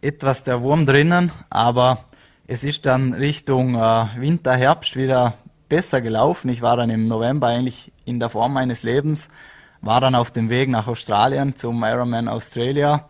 [0.05, 2.05] etwas der Wurm drinnen, aber
[2.47, 5.35] es ist dann Richtung äh, Winter, Herbst wieder
[5.71, 6.51] besser gelaufen.
[6.51, 9.29] Ich war dann im November eigentlich in der Form meines Lebens,
[9.81, 13.09] war dann auf dem Weg nach Australien zum Ironman Australia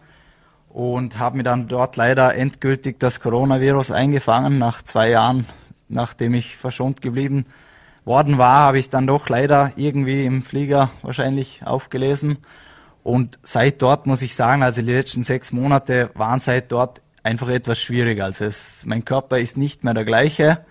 [0.69, 4.59] und habe mir dann dort leider endgültig das Coronavirus eingefangen.
[4.59, 5.47] Nach zwei Jahren,
[5.89, 7.47] nachdem ich verschont geblieben
[8.05, 12.39] worden war, habe ich dann doch leider irgendwie im Flieger wahrscheinlich aufgelesen
[13.05, 17.49] und seit dort muss ich sagen, also die letzten sechs Monate waren seit dort einfach
[17.49, 18.25] etwas schwieriger.
[18.25, 20.65] Also es, mein Körper ist nicht mehr der gleiche.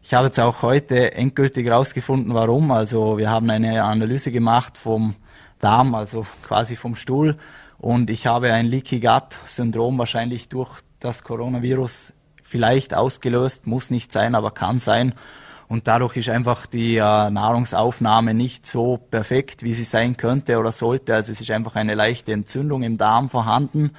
[0.00, 2.70] Ich habe jetzt auch heute endgültig herausgefunden, warum.
[2.70, 5.16] Also wir haben eine Analyse gemacht vom
[5.58, 7.38] Darm, also quasi vom Stuhl.
[7.78, 12.12] Und ich habe ein Leaky Gut Syndrom wahrscheinlich durch das Coronavirus
[12.44, 13.66] vielleicht ausgelöst.
[13.66, 15.12] Muss nicht sein, aber kann sein.
[15.68, 20.72] Und dadurch ist einfach die äh, Nahrungsaufnahme nicht so perfekt, wie sie sein könnte oder
[20.72, 21.14] sollte.
[21.14, 23.92] Also es ist einfach eine leichte Entzündung im Darm vorhanden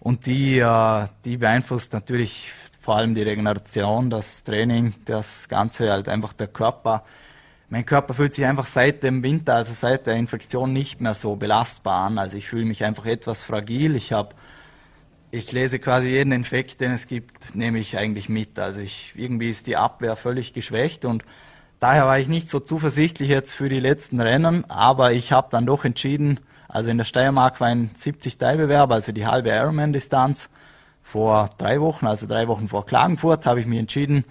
[0.00, 6.08] und die, äh, die beeinflusst natürlich vor allem die Regeneration, das Training, das Ganze halt
[6.08, 7.04] einfach der Körper.
[7.68, 11.36] Mein Körper fühlt sich einfach seit dem Winter, also seit der Infektion nicht mehr so
[11.36, 12.18] belastbar an.
[12.18, 13.94] Also ich fühle mich einfach etwas fragil.
[13.94, 14.34] Ich habe
[15.32, 18.58] ich lese quasi jeden Infekt, den es gibt, nehme ich eigentlich mit.
[18.58, 21.24] Also ich, irgendwie ist die Abwehr völlig geschwächt und
[21.80, 25.64] daher war ich nicht so zuversichtlich jetzt für die letzten Rennen, aber ich habe dann
[25.64, 30.50] doch entschieden, also in der Steiermark war ein 70-Teilbewerb, also die halbe Ironman-Distanz.
[31.02, 34.24] Vor drei Wochen, also drei Wochen vor Klagenfurt, habe ich mich entschieden,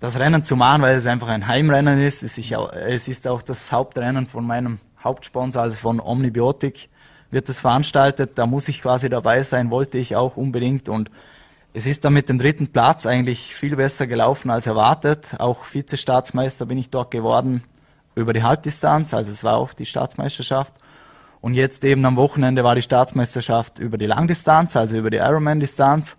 [0.00, 2.22] das Rennen zu machen, weil es einfach ein Heimrennen ist.
[2.22, 6.88] Es ist auch das Hauptrennen von meinem Hauptsponsor, also von Omnibiotik
[7.32, 11.10] wird es veranstaltet, da muss ich quasi dabei sein, wollte ich auch unbedingt und
[11.74, 15.36] es ist dann mit dem dritten Platz eigentlich viel besser gelaufen als erwartet.
[15.38, 17.64] Auch Vizestaatsmeister bin ich dort geworden
[18.14, 20.74] über die Halbdistanz, also es war auch die Staatsmeisterschaft.
[21.40, 26.16] Und jetzt eben am Wochenende war die Staatsmeisterschaft über die Langdistanz, also über die Ironman-Distanz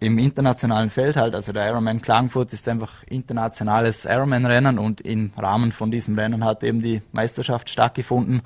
[0.00, 1.34] im internationalen Feld halt.
[1.34, 6.62] Also der Ironman Klagenfurt ist einfach internationales Ironman-Rennen und im Rahmen von diesem Rennen hat
[6.62, 8.42] eben die Meisterschaft stattgefunden.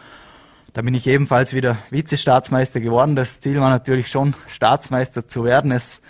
[0.73, 3.15] Da bin ich ebenfalls wieder Vizestaatsmeister geworden.
[3.15, 5.71] Das Ziel war natürlich schon, Staatsmeister zu werden.
[5.71, 6.01] Es,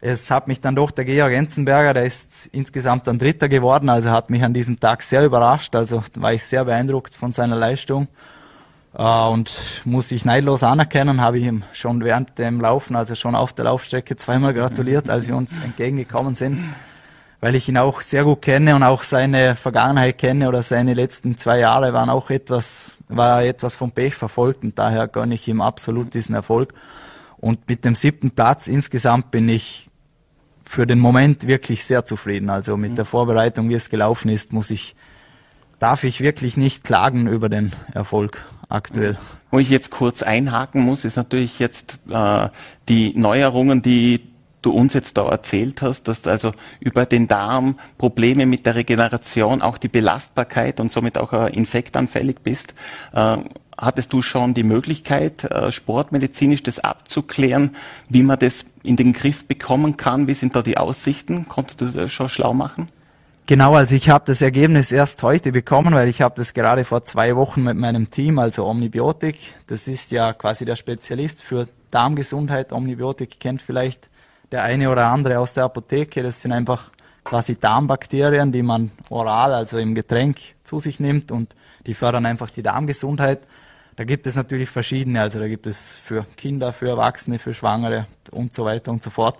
[0.00, 4.10] es hat mich dann doch der Georg Enzenberger, der ist insgesamt dann Dritter geworden, also
[4.10, 5.74] hat mich an diesem Tag sehr überrascht.
[5.74, 8.06] Also war ich sehr beeindruckt von seiner Leistung.
[8.94, 9.50] Äh, und
[9.84, 13.64] muss ich neidlos anerkennen, habe ich ihm schon während dem Laufen, also schon auf der
[13.64, 16.72] Laufstrecke zweimal gratuliert, als wir uns entgegengekommen sind,
[17.42, 21.36] weil ich ihn auch sehr gut kenne und auch seine Vergangenheit kenne oder seine letzten
[21.36, 25.60] zwei Jahre waren auch etwas, war etwas vom Pech verfolgt und daher gönne ich ihm
[25.60, 26.72] absolut diesen Erfolg.
[27.38, 29.90] Und mit dem siebten Platz insgesamt bin ich
[30.62, 32.48] für den Moment wirklich sehr zufrieden.
[32.48, 34.94] Also mit der Vorbereitung, wie es gelaufen ist, muss ich,
[35.80, 39.18] darf ich wirklich nicht klagen über den Erfolg aktuell.
[39.50, 42.48] Wo ich jetzt kurz einhaken muss, ist natürlich jetzt äh,
[42.88, 44.31] die Neuerungen, die
[44.62, 49.60] du uns jetzt da erzählt hast, dass also über den Darm Probleme mit der Regeneration,
[49.60, 52.74] auch die Belastbarkeit und somit auch äh, infektanfällig bist.
[53.12, 53.38] Äh,
[53.76, 57.76] hattest du schon die Möglichkeit, äh, sportmedizinisch das abzuklären,
[58.08, 60.26] wie man das in den Griff bekommen kann?
[60.28, 61.48] Wie sind da die Aussichten?
[61.48, 62.86] Konntest du das schon schlau machen?
[63.46, 67.02] Genau, also ich habe das Ergebnis erst heute bekommen, weil ich habe das gerade vor
[67.02, 72.72] zwei Wochen mit meinem Team, also Omnibiotik, das ist ja quasi der Spezialist für Darmgesundheit.
[72.72, 74.08] Omnibiotik kennt vielleicht
[74.52, 76.22] der eine oder andere aus der Apotheke.
[76.22, 76.90] Das sind einfach
[77.24, 82.50] quasi Darmbakterien, die man oral, also im Getränk zu sich nimmt und die fördern einfach
[82.50, 83.40] die Darmgesundheit.
[83.96, 88.06] Da gibt es natürlich verschiedene, also da gibt es für Kinder, für Erwachsene, für Schwangere
[88.30, 89.36] und so weiter und so fort.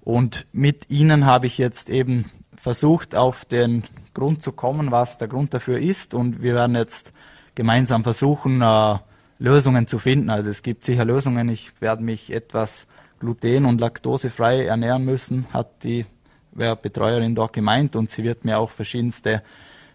[0.00, 3.84] Und mit ihnen habe ich jetzt eben versucht, auf den
[4.14, 6.14] Grund zu kommen, was der Grund dafür ist.
[6.14, 7.12] Und wir werden jetzt
[7.54, 8.98] gemeinsam versuchen, äh,
[9.38, 10.30] Lösungen zu finden.
[10.30, 11.48] Also es gibt sicher Lösungen.
[11.48, 12.86] Ich werde mich etwas
[13.22, 16.04] gluten- und laktosefrei ernähren müssen, hat die
[16.52, 17.96] Betreuerin dort gemeint.
[17.96, 19.42] Und sie wird mir auch verschiedenste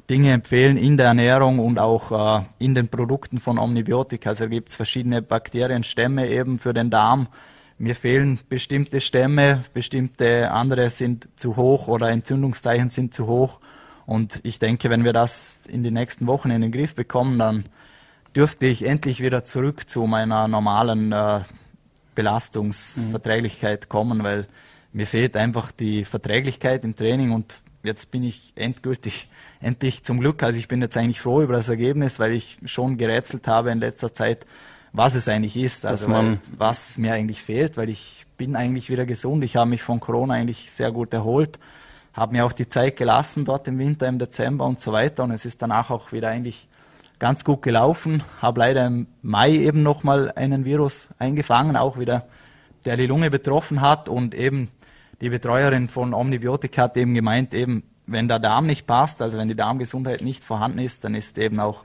[0.09, 4.29] Dinge empfehlen in der Ernährung und auch äh, in den Produkten von Omnibiotika.
[4.29, 7.27] Also gibt es verschiedene Bakterienstämme eben für den Darm,
[7.79, 13.59] mir fehlen bestimmte Stämme, bestimmte andere sind zu hoch oder Entzündungszeichen sind zu hoch.
[14.07, 17.65] Und ich denke, wenn wir das in den nächsten Wochen in den Griff bekommen, dann
[18.35, 21.41] dürfte ich endlich wieder zurück zu meiner normalen äh,
[22.17, 24.47] Belastungsverträglichkeit kommen, weil
[24.91, 27.53] mir fehlt einfach die Verträglichkeit im Training und
[27.83, 29.29] jetzt bin ich endgültig,
[29.61, 32.97] endlich zum Glück, also ich bin jetzt eigentlich froh über das Ergebnis, weil ich schon
[32.97, 34.47] gerätselt habe in letzter Zeit,
[34.93, 39.05] was es eigentlich ist, also weil, was mir eigentlich fehlt, weil ich bin eigentlich wieder
[39.05, 39.43] gesund.
[39.43, 41.59] Ich habe mich von Corona eigentlich sehr gut erholt,
[42.13, 45.23] habe mir auch die Zeit gelassen dort im Winter, im Dezember und so weiter.
[45.23, 46.67] Und es ist danach auch wieder eigentlich
[47.19, 48.23] ganz gut gelaufen.
[48.41, 52.27] Habe leider im Mai eben nochmal einen Virus eingefangen, auch wieder,
[52.85, 54.69] der die Lunge betroffen hat und eben
[55.21, 59.47] die Betreuerin von Omnibiotika hat eben gemeint, eben wenn der Darm nicht passt, also wenn
[59.47, 61.83] die Darmgesundheit nicht vorhanden ist, dann ist eben auch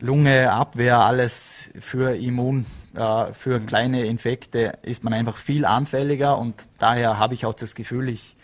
[0.00, 3.66] Lunge, Abwehr, alles für Immun, äh, für mhm.
[3.66, 8.36] kleine Infekte ist man einfach viel anfälliger und daher habe ich auch das Gefühl, ich,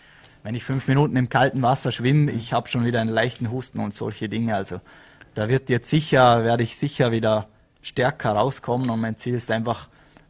[0.43, 3.79] wenn ich fünf Minuten im kalten Wasser schwimme, ich habe schon wieder einen leichten Husten
[3.79, 4.55] und solche Dinge.
[4.55, 4.81] Also
[5.35, 7.47] da wird jetzt sicher, werde ich sicher wieder
[7.81, 9.87] stärker rauskommen und mein Ziel ist einfach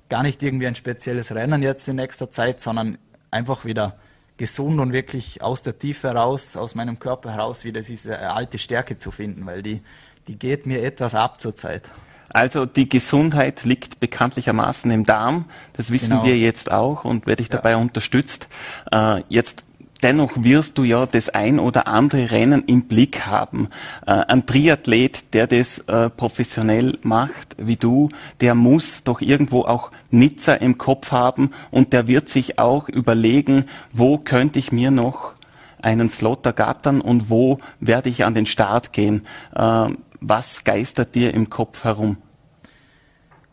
[0.09, 2.97] gar nicht irgendwie ein spezielles Rennen jetzt in nächster Zeit, sondern
[3.31, 3.95] einfach wieder
[4.37, 8.97] gesund und wirklich aus der Tiefe heraus, aus meinem Körper heraus wieder diese alte Stärke
[8.97, 9.81] zu finden, weil die
[10.27, 11.83] die geht mir etwas ab zurzeit.
[12.29, 15.45] Also die Gesundheit liegt bekanntlichermaßen im Darm.
[15.73, 16.25] Das wissen genau.
[16.25, 17.77] wir jetzt auch und werde ich dabei ja.
[17.77, 18.47] unterstützt.
[18.91, 19.63] Äh, jetzt
[20.03, 23.69] dennoch wirst du ja das ein oder andere Rennen im Blick haben.
[24.05, 28.09] Äh, ein Triathlet, der das äh, professionell macht, wie du,
[28.41, 33.65] der muss doch irgendwo auch Nizza im Kopf haben und der wird sich auch überlegen,
[33.91, 35.33] wo könnte ich mir noch
[35.81, 39.25] einen Slot ergattern und wo werde ich an den Start gehen.
[39.55, 39.87] Äh,
[40.21, 42.17] was geistert dir im Kopf herum?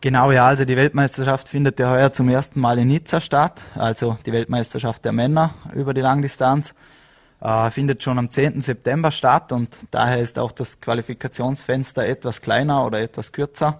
[0.03, 4.17] Genau, ja, also die Weltmeisterschaft findet ja heuer zum ersten Mal in Nizza statt, also
[4.25, 6.75] die Weltmeisterschaft der Männer über die Langdistanz.
[7.39, 8.59] Äh, findet schon am 10.
[8.59, 13.79] September statt und daher ist auch das Qualifikationsfenster etwas kleiner oder etwas kürzer.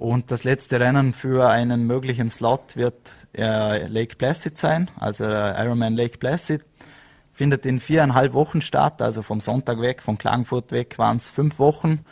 [0.00, 5.94] Und das letzte Rennen für einen möglichen Slot wird äh, Lake Placid sein, also Ironman
[5.94, 6.64] Lake Placid.
[7.32, 11.60] Findet in viereinhalb Wochen statt, also vom Sonntag weg, von Klagenfurt weg waren es fünf
[11.60, 12.04] Wochen.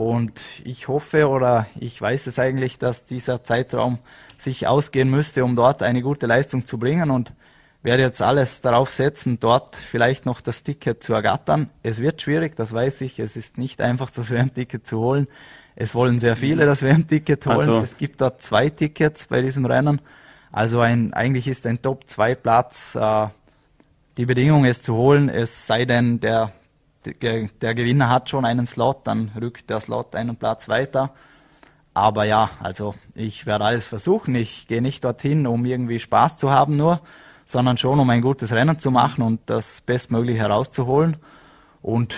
[0.00, 3.98] Und ich hoffe oder ich weiß es eigentlich, dass dieser Zeitraum
[4.38, 7.34] sich ausgehen müsste, um dort eine gute Leistung zu bringen und
[7.82, 11.68] werde jetzt alles darauf setzen, dort vielleicht noch das Ticket zu ergattern.
[11.82, 13.18] Es wird schwierig, das weiß ich.
[13.18, 15.28] Es ist nicht einfach, das WM-Ticket zu holen.
[15.76, 17.58] Es wollen sehr viele das WM-Ticket holen.
[17.58, 17.80] Also.
[17.80, 20.00] Es gibt dort zwei Tickets bei diesem Rennen.
[20.50, 23.26] Also ein, eigentlich ist ein Top-2-Platz äh,
[24.16, 26.52] die Bedingung, es zu holen, es sei denn, der
[27.04, 31.12] der Gewinner hat schon einen Slot, dann rückt der Slot einen Platz weiter.
[31.94, 34.34] Aber ja, also ich werde alles versuchen.
[34.34, 37.00] Ich gehe nicht dorthin, um irgendwie Spaß zu haben nur,
[37.46, 41.16] sondern schon um ein gutes Rennen zu machen und das Bestmögliche herauszuholen.
[41.82, 42.14] Und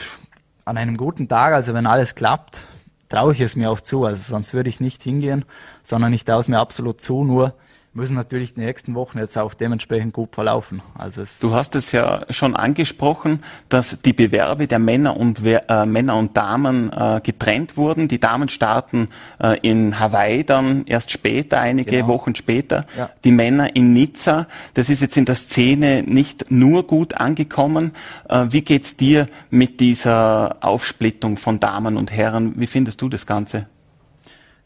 [0.65, 2.67] an einem guten Tag, also wenn alles klappt,
[3.09, 4.05] traue ich es mir auch zu.
[4.05, 5.45] Also sonst würde ich nicht hingehen,
[5.85, 7.25] sondern ich traue es mir absolut zu.
[7.25, 7.55] Nur
[7.95, 10.83] müssen natürlich die nächsten Wochen jetzt auch dementsprechend gut verlaufen.
[10.95, 16.17] Also du hast es ja schon angesprochen, dass die Bewerbe der Männer und äh, Männer
[16.17, 18.09] und Damen äh, getrennt wurden.
[18.09, 22.09] Die Damen starten äh, in Hawaii dann erst später, einige genau.
[22.09, 22.87] Wochen später.
[22.97, 23.11] Ja.
[23.25, 24.47] Die Männer in Nizza.
[24.73, 27.93] Das ist jetzt in der Szene nicht nur gut angekommen.
[28.29, 32.55] Äh, wie geht's dir mit dieser Aufsplittung von Damen und Herren?
[32.57, 33.67] Wie findest du das Ganze?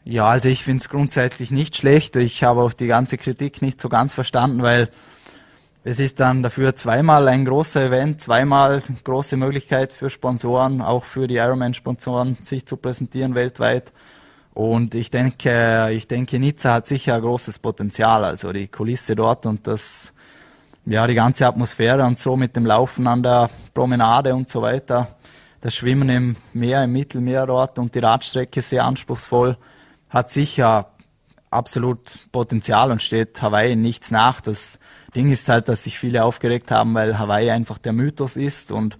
[0.09, 2.15] Ja, also ich finde es grundsätzlich nicht schlecht.
[2.15, 4.87] Ich habe auch die ganze Kritik nicht so ganz verstanden, weil
[5.83, 11.27] es ist dann dafür zweimal ein großer Event, zweimal große Möglichkeit für Sponsoren, auch für
[11.27, 13.91] die Ironman-Sponsoren, sich zu präsentieren weltweit.
[14.53, 18.23] Und ich denke, ich denke, Nizza hat sicher ein großes Potenzial.
[18.23, 20.13] Also die Kulisse dort und das,
[20.85, 25.17] ja, die ganze Atmosphäre und so mit dem Laufen an der Promenade und so weiter.
[25.59, 29.57] Das Schwimmen im Meer, im Mittelmeer dort und die Radstrecke sehr anspruchsvoll
[30.09, 30.91] hat sicher
[31.49, 34.41] absolut Potenzial und steht Hawaii nichts nach.
[34.41, 34.79] Das
[35.15, 38.97] Ding ist halt, dass sich viele aufgeregt haben, weil Hawaii einfach der Mythos ist und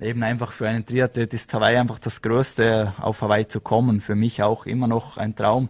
[0.00, 4.00] eben einfach für einen Triathlet ist Hawaii einfach das Größte, auf Hawaii zu kommen.
[4.00, 5.68] Für mich auch immer noch ein Traum,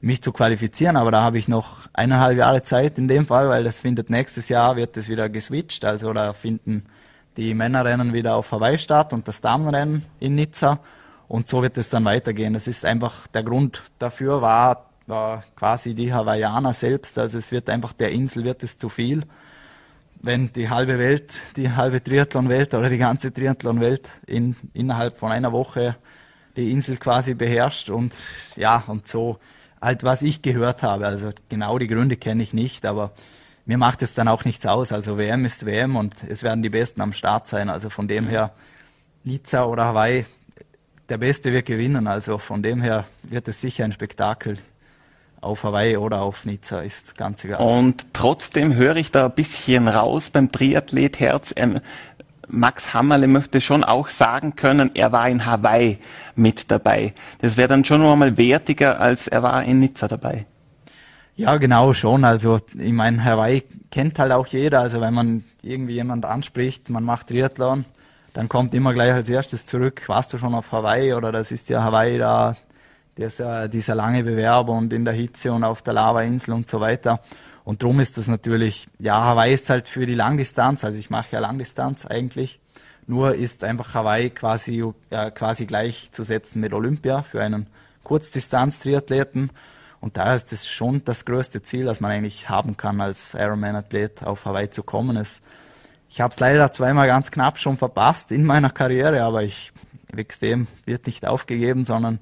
[0.00, 3.64] mich zu qualifizieren, aber da habe ich noch eineinhalb Jahre Zeit in dem Fall, weil
[3.64, 6.84] das findet nächstes Jahr, wird es wieder geswitcht, also da finden
[7.36, 10.80] die Männerrennen wieder auf Hawaii statt und das Damenrennen in Nizza
[11.28, 12.54] und so wird es dann weitergehen.
[12.54, 17.18] Das ist einfach der Grund dafür war, war quasi die Hawaiianer selbst.
[17.18, 19.24] Also es wird einfach der Insel wird es zu viel.
[20.20, 25.52] Wenn die halbe Welt, die halbe Triathlon-Welt oder die ganze Triathlon-Welt in, innerhalb von einer
[25.52, 25.96] Woche
[26.56, 28.14] die Insel quasi beherrscht und
[28.56, 29.38] ja, und so
[29.80, 31.06] halt was ich gehört habe.
[31.06, 33.12] Also genau die Gründe kenne ich nicht, aber
[33.66, 34.92] mir macht es dann auch nichts aus.
[34.92, 37.68] Also WM ist WM und es werden die Besten am Start sein.
[37.68, 38.52] Also von dem her
[39.24, 40.24] Nizza oder Hawaii,
[41.08, 42.06] der Beste wird gewinnen.
[42.06, 44.58] Also von dem her wird es sicher ein Spektakel
[45.40, 47.60] auf Hawaii oder auf Nizza, ist ganz egal.
[47.60, 51.52] Und trotzdem höre ich da ein bisschen raus beim Triathlet Herz.
[51.56, 51.78] Ähm,
[52.48, 55.98] Max Hammerle möchte schon auch sagen können, er war in Hawaii
[56.34, 57.12] mit dabei.
[57.40, 60.46] Das wäre dann schon einmal wertiger, als er war in Nizza dabei.
[61.34, 62.24] Ja, genau schon.
[62.24, 64.80] Also ich meine, Hawaii kennt halt auch jeder.
[64.80, 67.84] Also wenn man irgendwie jemand anspricht, man macht Triathlon,
[68.36, 71.70] dann kommt immer gleich als erstes zurück, warst du schon auf Hawaii oder das ist
[71.70, 72.54] ja Hawaii da,
[73.16, 77.20] dieser, dieser lange Bewerber und in der Hitze und auf der Lavainsel und so weiter.
[77.64, 81.28] Und drum ist das natürlich, ja, Hawaii ist halt für die Langdistanz, also ich mache
[81.32, 82.60] ja Langdistanz eigentlich,
[83.06, 87.68] nur ist einfach Hawaii quasi, ja, quasi gleichzusetzen mit Olympia für einen
[88.04, 89.50] Kurzdistanz-Triathleten.
[90.00, 94.24] Und da ist es schon das größte Ziel, das man eigentlich haben kann als Ironman-Athlet
[94.24, 95.16] auf Hawaii zu kommen.
[95.16, 95.40] Es
[96.16, 99.70] ich habe es leider zweimal ganz knapp schon verpasst in meiner Karriere, aber ich
[100.16, 102.20] extrem wird nicht aufgegeben, sondern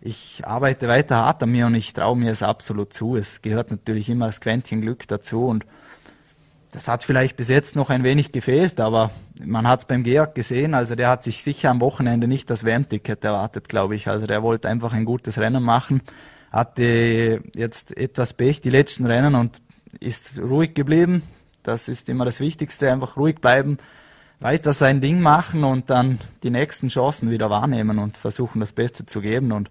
[0.00, 3.16] ich arbeite weiter hart an mir und ich traue mir es absolut zu.
[3.16, 5.66] Es gehört natürlich immer das Quäntchen Glück dazu und
[6.70, 9.10] das hat vielleicht bis jetzt noch ein wenig gefehlt, aber
[9.44, 12.62] man hat es beim Georg gesehen, also der hat sich sicher am Wochenende nicht das
[12.62, 14.06] WM-Ticket erwartet, glaube ich.
[14.06, 16.02] Also der wollte einfach ein gutes Rennen machen,
[16.52, 19.60] hatte jetzt etwas Pech die letzten Rennen und
[19.98, 21.24] ist ruhig geblieben,
[21.64, 23.78] das ist immer das Wichtigste, einfach ruhig bleiben,
[24.38, 29.06] weiter sein Ding machen und dann die nächsten Chancen wieder wahrnehmen und versuchen, das Beste
[29.06, 29.50] zu geben.
[29.50, 29.70] Und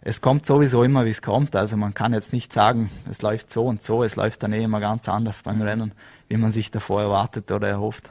[0.00, 1.56] es kommt sowieso immer, wie es kommt.
[1.56, 4.64] Also man kann jetzt nicht sagen, es läuft so und so, es läuft dann eh
[4.64, 5.92] immer ganz anders beim Rennen,
[6.28, 8.10] wie man sich davor erwartet oder erhofft.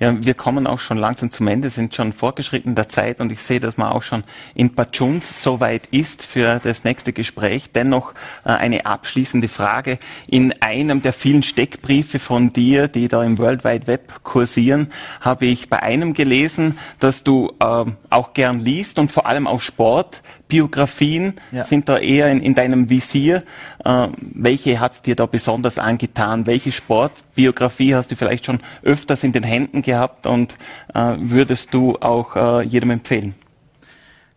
[0.00, 3.42] Ja, wir kommen auch schon langsam zum Ende, sind schon fortgeschritten der Zeit und ich
[3.42, 7.70] sehe, dass man auch schon in Pachuns soweit ist für das nächste Gespräch.
[7.72, 8.12] Dennoch
[8.44, 9.98] äh, eine abschließende Frage.
[10.26, 15.46] In einem der vielen Steckbriefe von dir, die da im World Wide Web kursieren, habe
[15.46, 20.22] ich bei einem gelesen, dass du äh, auch gern liest und vor allem auch Sport
[20.52, 21.64] Biografien ja.
[21.64, 23.42] sind da eher in, in deinem Visier.
[23.86, 26.46] Äh, welche hat es dir da besonders angetan?
[26.46, 30.56] Welche Sportbiografie hast du vielleicht schon öfters in den Händen gehabt und
[30.92, 33.34] äh, würdest du auch äh, jedem empfehlen?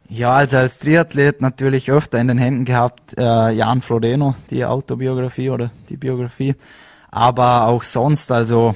[0.07, 5.49] Ja, also als Triathlet natürlich öfter in den Händen gehabt, äh, Jan Frodeno, die Autobiografie
[5.49, 6.55] oder die Biografie.
[7.11, 8.73] Aber auch sonst, also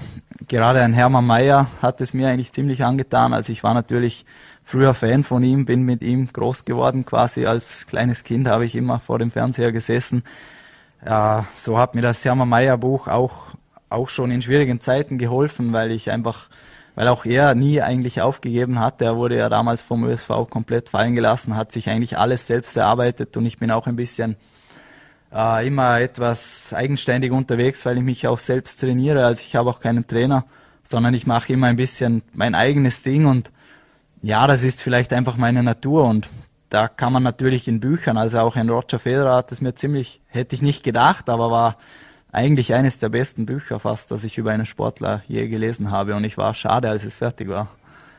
[0.50, 3.34] gerade ein Hermann Mayer hat es mir eigentlich ziemlich angetan.
[3.34, 4.26] Also ich war natürlich
[4.70, 8.76] früher Fan von ihm, bin mit ihm groß geworden, quasi als kleines Kind habe ich
[8.76, 10.24] immer vor dem Fernseher gesessen.
[11.04, 13.56] Ja, so hat mir das Hermann Mayer Buch auch,
[13.90, 16.50] auch schon in schwierigen Zeiten geholfen, weil ich einfach,
[16.94, 19.02] weil auch er nie eigentlich aufgegeben hat.
[19.02, 23.36] Er wurde ja damals vom ÖSV komplett fallen gelassen, hat sich eigentlich alles selbst erarbeitet
[23.38, 24.36] und ich bin auch ein bisschen
[25.34, 29.26] äh, immer etwas eigenständig unterwegs, weil ich mich auch selbst trainiere.
[29.26, 30.46] Also ich habe auch keinen Trainer,
[30.88, 33.52] sondern ich mache immer ein bisschen mein eigenes Ding und
[34.22, 36.30] ja, das ist vielleicht einfach meine Natur und
[36.70, 40.22] da kann man natürlich in Büchern, also auch ein Roger Federer hat es mir ziemlich,
[40.28, 41.78] hätte ich nicht gedacht, aber war
[42.32, 46.16] eigentlich eines der besten Bücher fast, das ich über einen Sportler je gelesen habe.
[46.16, 47.70] Und ich war schade, als es fertig war.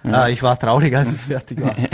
[0.03, 0.26] Ja.
[0.26, 1.74] Äh, ich war traurig, als es fertig war.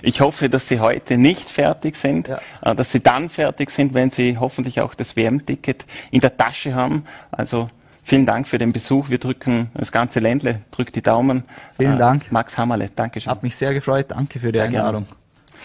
[0.00, 2.40] Ich hoffe, dass Sie heute nicht fertig sind, ja.
[2.62, 6.74] Äh, dass Sie dann fertig sind, wenn Sie hoffentlich auch das WM-Ticket in der Tasche
[6.74, 7.04] haben.
[7.32, 7.68] Also
[8.08, 9.10] vielen Dank für den Besuch.
[9.10, 11.44] Wir drücken das ganze Ländle, drückt die Daumen.
[11.76, 12.32] Vielen äh, Dank.
[12.32, 13.30] Max Hammerle, Dankeschön.
[13.30, 14.06] Hat mich sehr gefreut.
[14.08, 15.04] Danke für die sehr Einladung.
[15.04, 15.18] Gerne.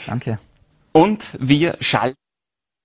[0.05, 0.39] Danke.
[0.91, 2.17] Und wir schalten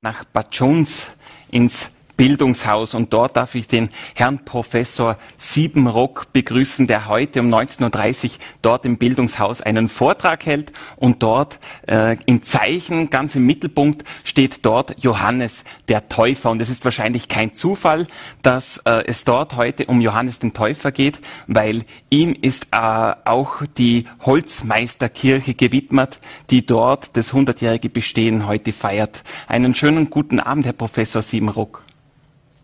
[0.01, 1.11] nach Bad Jones
[1.51, 2.93] ins Bildungshaus.
[2.93, 8.85] Und dort darf ich den Herrn Professor Siebenrock begrüßen, der heute um 19.30 Uhr dort
[8.85, 10.73] im Bildungshaus einen Vortrag hält.
[10.97, 16.51] Und dort äh, im Zeichen, ganz im Mittelpunkt, steht dort Johannes der Täufer.
[16.51, 18.07] Und es ist wahrscheinlich kein Zufall,
[18.43, 23.63] dass äh, es dort heute um Johannes den Täufer geht, weil ihm ist äh, auch
[23.79, 26.19] die Holzmeisterkirche gewidmet,
[26.51, 29.23] die dort das hundertjährige Bestehen heute feiert.
[29.47, 31.88] Einen schönen guten Abend, Herr Professor Siebenrock.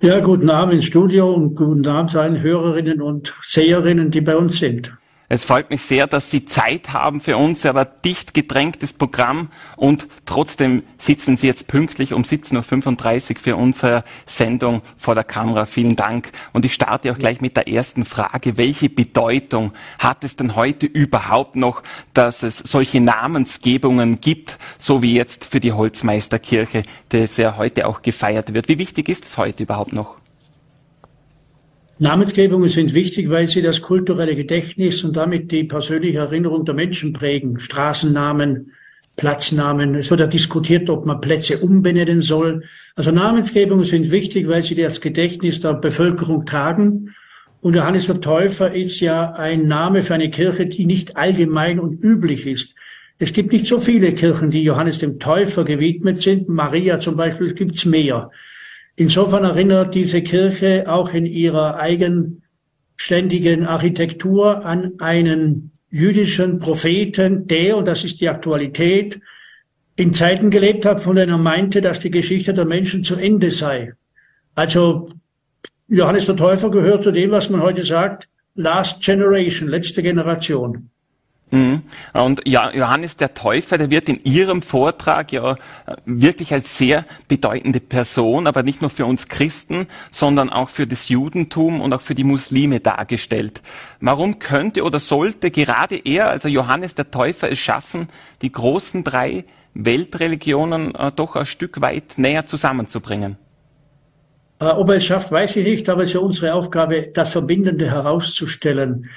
[0.01, 4.59] Ja, guten Abend ins Studio und guten Abend allen Hörerinnen und Seherinnen, die bei uns
[4.59, 4.93] sind.
[5.35, 10.07] Es freut mich sehr, dass Sie Zeit haben für uns, aber dicht gedrängtes Programm und
[10.27, 15.67] trotzdem sitzen Sie jetzt pünktlich um 17.35 Uhr für unsere Sendung vor der Kamera.
[15.67, 16.31] Vielen Dank.
[16.53, 18.57] Und ich starte auch gleich mit der ersten Frage.
[18.57, 21.83] Welche Bedeutung hat es denn heute überhaupt noch,
[22.13, 28.03] dass es solche Namensgebungen gibt, so wie jetzt für die Holzmeisterkirche, das ja heute auch
[28.03, 28.69] gefeiert wird?
[28.69, 30.15] Wie wichtig ist es heute überhaupt noch?
[31.99, 37.13] Namensgebungen sind wichtig, weil sie das kulturelle Gedächtnis und damit die persönliche Erinnerung der Menschen
[37.13, 37.61] prägen.
[37.61, 38.73] Straßennamen,
[39.17, 39.95] Platznamen.
[39.95, 42.65] Es wird ja diskutiert, ob man Plätze umbenennen soll.
[42.97, 47.15] Also Namensgebungen sind wichtig, weil sie das Gedächtnis der Bevölkerung tragen.
[47.61, 52.03] Und Johannes der Täufer ist ja ein Name für eine Kirche, die nicht allgemein und
[52.03, 52.75] üblich ist.
[53.19, 56.49] Es gibt nicht so viele Kirchen, die Johannes dem Täufer gewidmet sind.
[56.49, 58.31] Maria zum Beispiel gibt's mehr.
[58.97, 67.87] Insofern erinnert diese Kirche auch in ihrer eigenständigen Architektur an einen jüdischen Propheten, der, und
[67.87, 69.21] das ist die Aktualität,
[69.97, 73.51] in Zeiten gelebt hat, von denen er meinte, dass die Geschichte der Menschen zu Ende
[73.51, 73.93] sei.
[74.55, 75.09] Also
[75.89, 80.91] Johannes der Täufer gehört zu dem, was man heute sagt, Last Generation, letzte Generation.
[81.51, 81.83] Mhm.
[82.13, 85.57] Und Johannes der Täufer, der wird in Ihrem Vortrag ja äh,
[86.05, 91.09] wirklich als sehr bedeutende Person, aber nicht nur für uns Christen, sondern auch für das
[91.09, 93.63] Judentum und auch für die Muslime dargestellt.
[94.01, 98.09] Warum könnte oder sollte gerade er, also Johannes der Täufer, es schaffen,
[98.43, 103.37] die großen drei Weltreligionen äh, doch ein Stück weit näher zusammenzubringen?
[104.61, 107.29] Äh, ob er es schafft, weiß ich nicht, aber es ist ja unsere Aufgabe, das
[107.31, 109.11] Verbindende herauszustellen.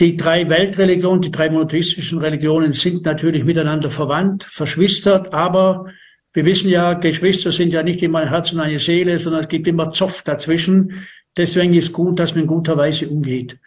[0.00, 5.86] Die drei Weltreligionen, die drei monotheistischen Religionen sind natürlich miteinander verwandt, verschwistert, aber
[6.32, 9.48] wir wissen ja, Geschwister sind ja nicht immer ein Herz und eine Seele, sondern es
[9.48, 10.92] gibt immer Zoff dazwischen.
[11.36, 13.58] Deswegen ist gut, dass man in guter Weise umgeht.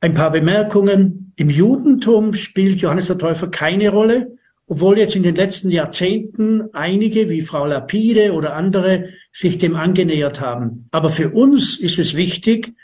[0.00, 1.32] Ein paar Bemerkungen.
[1.36, 7.28] Im Judentum spielt Johannes der Täufer keine Rolle, obwohl jetzt in den letzten Jahrzehnten einige
[7.28, 10.88] wie Frau Lapide oder andere sich dem angenähert haben.
[10.92, 12.74] Aber für uns ist es wichtig,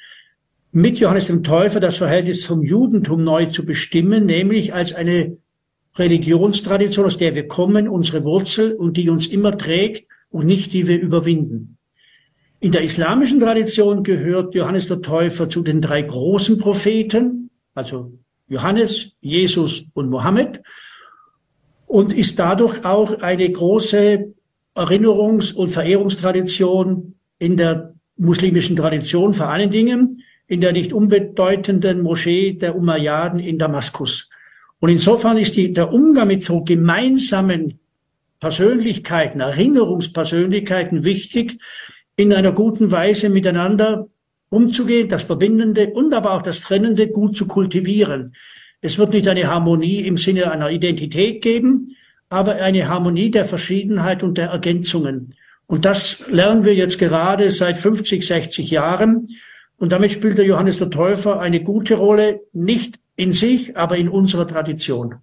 [0.73, 5.39] mit Johannes dem Täufer das Verhältnis zum Judentum neu zu bestimmen, nämlich als eine
[5.97, 10.87] Religionstradition, aus der wir kommen, unsere Wurzel und die uns immer trägt und nicht die
[10.87, 11.77] wir überwinden.
[12.61, 18.13] In der islamischen Tradition gehört Johannes der Täufer zu den drei großen Propheten, also
[18.49, 20.63] Johannes, Jesus und Mohammed,
[21.87, 24.33] und ist dadurch auch eine große
[24.77, 32.55] Erinnerungs- und Verehrungstradition in der muslimischen Tradition vor allen Dingen, in der nicht unbedeutenden Moschee
[32.55, 34.29] der Umayyaden in Damaskus.
[34.81, 37.79] Und insofern ist die, der Umgang mit so gemeinsamen
[38.41, 41.61] Persönlichkeiten, Erinnerungspersönlichkeiten wichtig,
[42.17, 44.09] in einer guten Weise miteinander
[44.49, 48.35] umzugehen, das Verbindende und aber auch das Trennende gut zu kultivieren.
[48.81, 51.97] Es wird nicht eine Harmonie im Sinne einer Identität geben,
[52.29, 55.37] aber eine Harmonie der Verschiedenheit und der Ergänzungen.
[55.69, 59.29] Und das lernen wir jetzt gerade seit 50, 60 Jahren.
[59.81, 64.11] Und damit spielt der Johannes der Täufer eine gute Rolle, nicht in sich, aber in
[64.11, 65.17] unserer Tradition.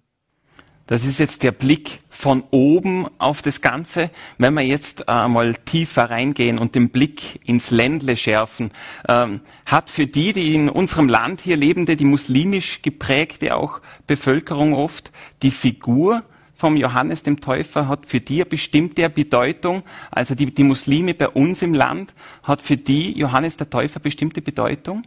[0.88, 4.10] Das ist jetzt der Blick von oben auf das Ganze.
[4.36, 8.72] Wenn wir jetzt einmal tiefer reingehen und den Blick ins Ländle schärfen,
[9.08, 14.74] ähm, hat für die, die in unserem Land hier lebende, die muslimisch geprägte auch Bevölkerung
[14.74, 15.12] oft
[15.44, 16.24] die Figur
[16.58, 19.84] vom Johannes dem Täufer hat für die eine bestimmte Bedeutung.
[20.10, 24.42] Also die, die Muslime bei uns im Land hat für die Johannes der Täufer bestimmte
[24.42, 25.04] Bedeutung?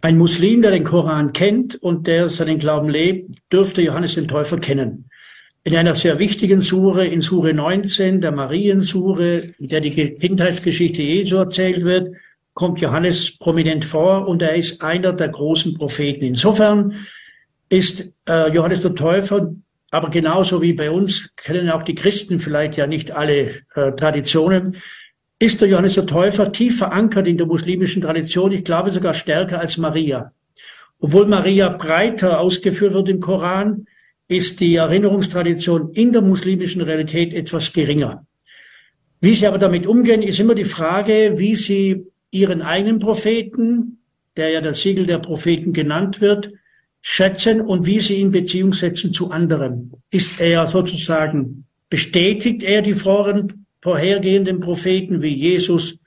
[0.00, 4.58] Ein Muslim, der den Koran kennt und der seinen Glauben lebt, dürfte Johannes den Täufer
[4.58, 5.10] kennen.
[5.64, 11.36] in einer sehr wichtigen Sure, in Sure 19, der Mariensure, in der die Kindheitsgeschichte Jesu
[11.36, 12.14] erzählt wird,
[12.54, 16.24] kommt Johannes prominent vor und er ist einer der großen Propheten.
[16.24, 16.94] Insofern
[17.68, 19.52] ist äh, Johannes der Täufer,
[19.90, 24.76] aber genauso wie bei uns, kennen auch die Christen vielleicht ja nicht alle äh, Traditionen,
[25.38, 29.60] ist der Johannes der Täufer tief verankert in der muslimischen Tradition, ich glaube sogar stärker
[29.60, 30.32] als Maria.
[31.00, 33.86] Obwohl Maria breiter ausgeführt wird im Koran,
[34.26, 38.26] ist die Erinnerungstradition in der muslimischen Realität etwas geringer.
[39.20, 44.00] Wie sie aber damit umgehen, ist immer die Frage, wie sie ihren eigenen Propheten,
[44.36, 46.52] der ja das Siegel der Propheten genannt wird,
[47.00, 49.92] schätzen und wie sie in Beziehung setzen zu anderen.
[50.10, 55.98] Ist er sozusagen, bestätigt er die vorhergehenden Propheten wie Jesus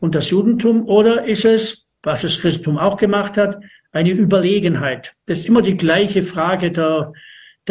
[0.00, 3.60] und das Judentum oder ist es, was das Christentum auch gemacht hat,
[3.92, 5.14] eine Überlegenheit?
[5.26, 7.12] Das ist immer die gleiche Frage der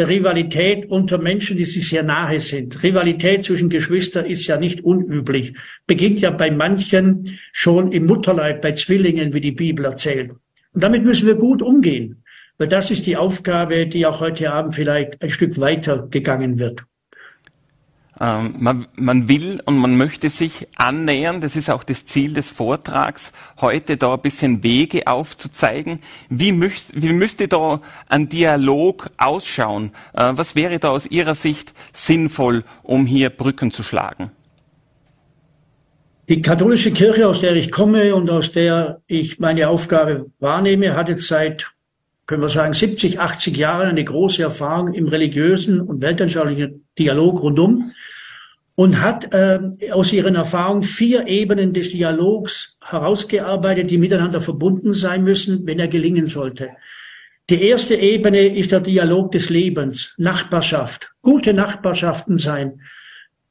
[0.00, 2.82] der Rivalität unter Menschen, die sich sehr nahe sind.
[2.82, 5.54] Rivalität zwischen Geschwistern ist ja nicht unüblich,
[5.86, 10.30] beginnt ja bei manchen schon im Mutterleib, bei Zwillingen, wie die Bibel erzählt.
[10.72, 12.19] Und damit müssen wir gut umgehen,
[12.60, 16.84] weil das ist die Aufgabe, die auch heute Abend vielleicht ein Stück weiter gegangen wird.
[18.20, 22.50] Ähm, man, man, will und man möchte sich annähern, das ist auch das Ziel des
[22.50, 23.32] Vortrags,
[23.62, 26.00] heute da ein bisschen Wege aufzuzeigen.
[26.28, 27.80] Wie, müsst, wie müsste da
[28.10, 29.92] ein Dialog ausschauen?
[30.12, 34.32] Äh, was wäre da aus Ihrer Sicht sinnvoll, um hier Brücken zu schlagen?
[36.28, 41.08] Die katholische Kirche, aus der ich komme und aus der ich meine Aufgabe wahrnehme, hat
[41.08, 41.72] jetzt seit,
[42.30, 47.90] können wir sagen, 70, 80 Jahren eine große Erfahrung im religiösen und weltanschaulichen Dialog rundum
[48.76, 49.58] und hat äh,
[49.90, 55.88] aus ihren Erfahrungen vier Ebenen des Dialogs herausgearbeitet, die miteinander verbunden sein müssen, wenn er
[55.88, 56.68] gelingen sollte.
[57.50, 62.80] Die erste Ebene ist der Dialog des Lebens, Nachbarschaft, gute Nachbarschaften sein.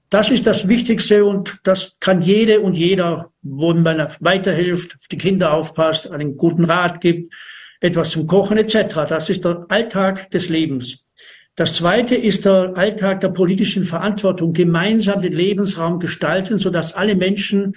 [0.09, 5.17] Das ist das Wichtigste und das kann jede und jeder, wo man weiterhilft, auf die
[5.17, 7.33] Kinder aufpasst, einen guten Rat gibt,
[7.79, 9.05] etwas zum Kochen etc.
[9.07, 11.03] Das ist der Alltag des Lebens.
[11.55, 17.73] Das zweite ist der Alltag der politischen Verantwortung, gemeinsam den Lebensraum gestalten, sodass alle Menschen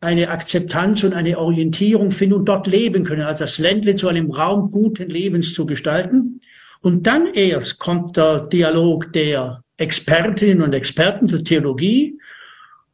[0.00, 4.32] eine Akzeptanz und eine Orientierung finden und dort leben können, also das Ländle zu einem
[4.32, 6.40] Raum guten Lebens zu gestalten.
[6.80, 12.18] Und dann erst kommt der Dialog der Expertinnen und Experten der Theologie.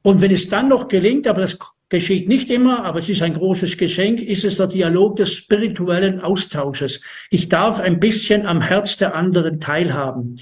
[0.02, 1.58] Und wenn es dann noch gelingt, aber das
[1.88, 6.20] geschieht nicht immer, aber es ist ein großes Geschenk, ist es der Dialog des spirituellen
[6.20, 7.00] Austausches.
[7.30, 10.40] Ich darf ein bisschen am Herz der anderen teilhaben.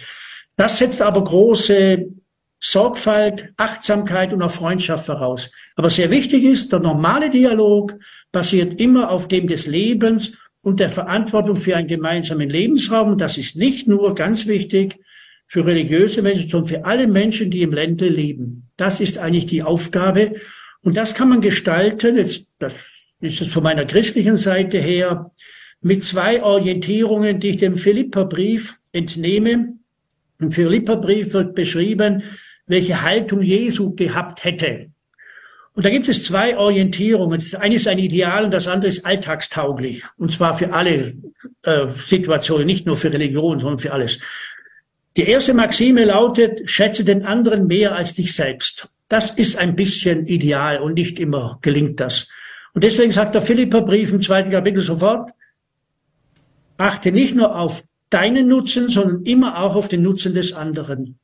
[0.56, 2.06] Das setzt aber große
[2.58, 5.50] Sorgfalt, Achtsamkeit und auch Freundschaft voraus.
[5.76, 7.94] Aber sehr wichtig ist, der normale Dialog
[8.32, 10.32] basiert immer auf dem des Lebens
[10.62, 13.18] und der Verantwortung für einen gemeinsamen Lebensraum.
[13.18, 14.98] Das ist nicht nur ganz wichtig
[15.46, 18.70] für religiöse Menschen, sondern für alle Menschen, die im Ländle leben.
[18.76, 20.34] Das ist eigentlich die Aufgabe.
[20.86, 22.72] Und das kann man gestalten, jetzt, das
[23.20, 25.32] ist es von meiner christlichen Seite her,
[25.80, 29.72] mit zwei Orientierungen, die ich dem Philipperbrief entnehme.
[30.38, 32.22] Im Philipperbrief wird beschrieben,
[32.68, 34.92] welche Haltung Jesu gehabt hätte.
[35.74, 37.40] Und da gibt es zwei Orientierungen.
[37.40, 40.04] Das eine ist ein Ideal und das andere ist alltagstauglich.
[40.18, 41.14] Und zwar für alle
[41.64, 44.20] äh, Situationen, nicht nur für Religion, sondern für alles.
[45.16, 48.88] Die erste Maxime lautet, schätze den anderen mehr als dich selbst.
[49.08, 52.28] Das ist ein bisschen ideal und nicht immer gelingt das.
[52.74, 55.30] Und deswegen sagt der Philipperbrief im zweiten Kapitel sofort,
[56.76, 61.18] achte nicht nur auf deinen Nutzen, sondern immer auch auf den Nutzen des anderen.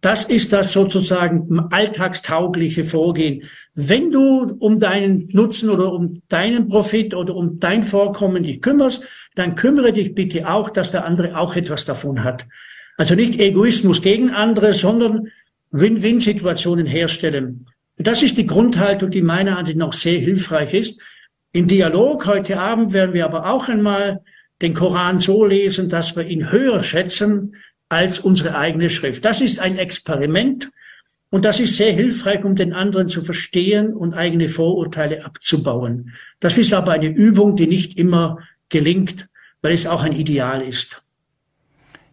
[0.00, 3.44] Das ist das sozusagen alltagstaugliche Vorgehen.
[3.74, 9.04] Wenn du um deinen Nutzen oder um deinen Profit oder um dein Vorkommen dich kümmerst,
[9.36, 12.46] dann kümmere dich bitte auch, dass der andere auch etwas davon hat.
[12.96, 15.28] Also nicht Egoismus gegen andere, sondern
[15.72, 17.66] Win-Win-Situationen herstellen.
[17.96, 21.00] Das ist die Grundhaltung, die meiner Ansicht nach sehr hilfreich ist.
[21.52, 24.22] Im Dialog heute Abend werden wir aber auch einmal
[24.60, 27.56] den Koran so lesen, dass wir ihn höher schätzen
[27.88, 29.24] als unsere eigene Schrift.
[29.24, 30.70] Das ist ein Experiment
[31.30, 36.14] und das ist sehr hilfreich, um den anderen zu verstehen und eigene Vorurteile abzubauen.
[36.40, 39.28] Das ist aber eine Übung, die nicht immer gelingt,
[39.60, 41.02] weil es auch ein Ideal ist.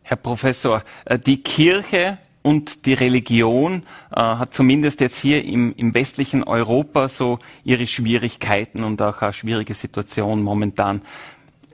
[0.04, 5.94] Herr Professor, äh, die Kirche und die Religion äh, hat zumindest jetzt hier im, im,
[5.94, 11.02] westlichen Europa so ihre Schwierigkeiten und auch eine schwierige Situation momentan.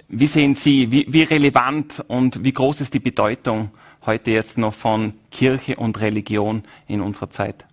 [0.07, 3.71] Wie sehen Sie, wie, wie relevant und wie groß ist die Bedeutung
[4.05, 7.65] heute jetzt noch von Kirche und Religion in unserer Zeit?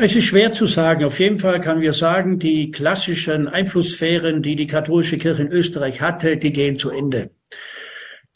[0.00, 1.04] Es ist schwer zu sagen.
[1.04, 6.02] Auf jeden Fall kann wir sagen, die klassischen Einflusssphären, die die katholische Kirche in Österreich
[6.02, 7.30] hatte, die gehen zu Ende.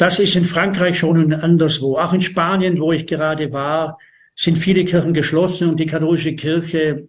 [0.03, 1.97] Das ist in Frankreich schon und anderswo.
[1.97, 4.01] Auch in Spanien, wo ich gerade war,
[4.35, 7.07] sind viele Kirchen geschlossen und die katholische Kirche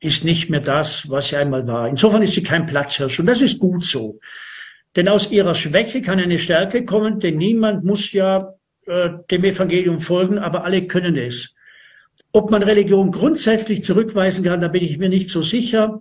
[0.00, 1.86] ist nicht mehr das, was sie einmal war.
[1.86, 4.20] Insofern ist sie kein Platzhirsch und das ist gut so.
[4.96, 8.54] Denn aus ihrer Schwäche kann eine Stärke kommen, denn niemand muss ja
[8.86, 11.54] äh, dem Evangelium folgen, aber alle können es.
[12.32, 16.00] Ob man Religion grundsätzlich zurückweisen kann, da bin ich mir nicht so sicher,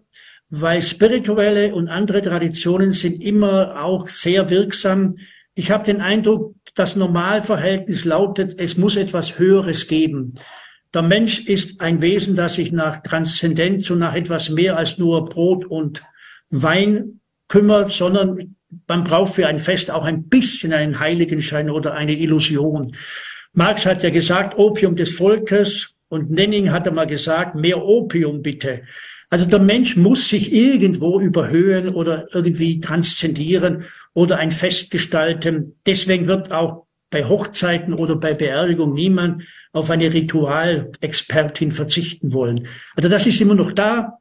[0.50, 5.18] weil spirituelle und andere Traditionen sind immer auch sehr wirksam.
[5.60, 10.36] Ich habe den Eindruck, das Normalverhältnis lautet, es muss etwas Höheres geben.
[10.94, 15.28] Der Mensch ist ein Wesen, das sich nach Transzendenz und nach etwas mehr als nur
[15.28, 16.02] Brot und
[16.50, 18.56] Wein kümmert, sondern
[18.88, 22.96] man braucht für ein Fest auch ein bisschen einen Heiligenschein oder eine Illusion.
[23.52, 28.82] Marx hat ja gesagt, Opium des Volkes und Nenning hat einmal gesagt, mehr Opium bitte.
[29.30, 35.76] Also der Mensch muss sich irgendwo überhöhen oder irgendwie transzendieren oder ein Fest gestalten.
[35.86, 42.68] Deswegen wird auch bei Hochzeiten oder bei Beerdigung niemand auf eine Ritualexpertin verzichten wollen.
[42.96, 44.18] Also das ist immer noch da.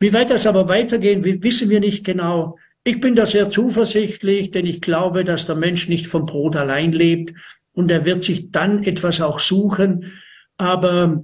[0.00, 2.58] Wie weit das aber weitergehen, wissen wir nicht genau.
[2.84, 6.92] Ich bin da sehr zuversichtlich, denn ich glaube, dass der Mensch nicht vom Brot allein
[6.92, 7.34] lebt
[7.72, 10.12] und er wird sich dann etwas auch suchen.
[10.58, 11.22] Aber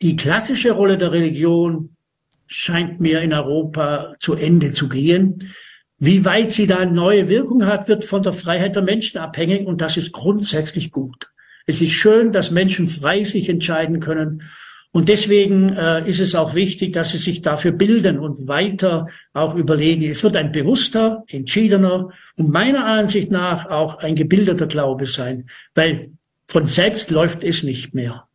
[0.00, 1.96] die klassische Rolle der Religion
[2.46, 5.52] scheint mir in Europa zu Ende zu gehen.
[5.98, 9.80] Wie weit sie da neue Wirkung hat, wird von der Freiheit der Menschen abhängig und
[9.80, 11.30] das ist grundsätzlich gut.
[11.66, 14.42] Es ist schön, dass Menschen frei sich entscheiden können
[14.94, 19.54] und deswegen äh, ist es auch wichtig, dass sie sich dafür bilden und weiter auch
[19.54, 20.04] überlegen.
[20.04, 26.10] Es wird ein bewusster, entschiedener und meiner Ansicht nach auch ein gebildeter Glaube sein, weil
[26.46, 28.28] von selbst läuft es nicht mehr.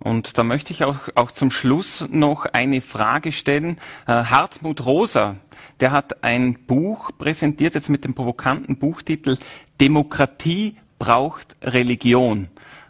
[0.00, 3.78] Und da möchte ich auch, auch zum Schluss noch eine Frage stellen.
[4.06, 5.36] Äh, Hartmut Rosa,
[5.80, 9.38] der hat ein Buch präsentiert, jetzt mit dem provokanten Buchtitel
[9.80, 12.48] Demokratie braucht Religion.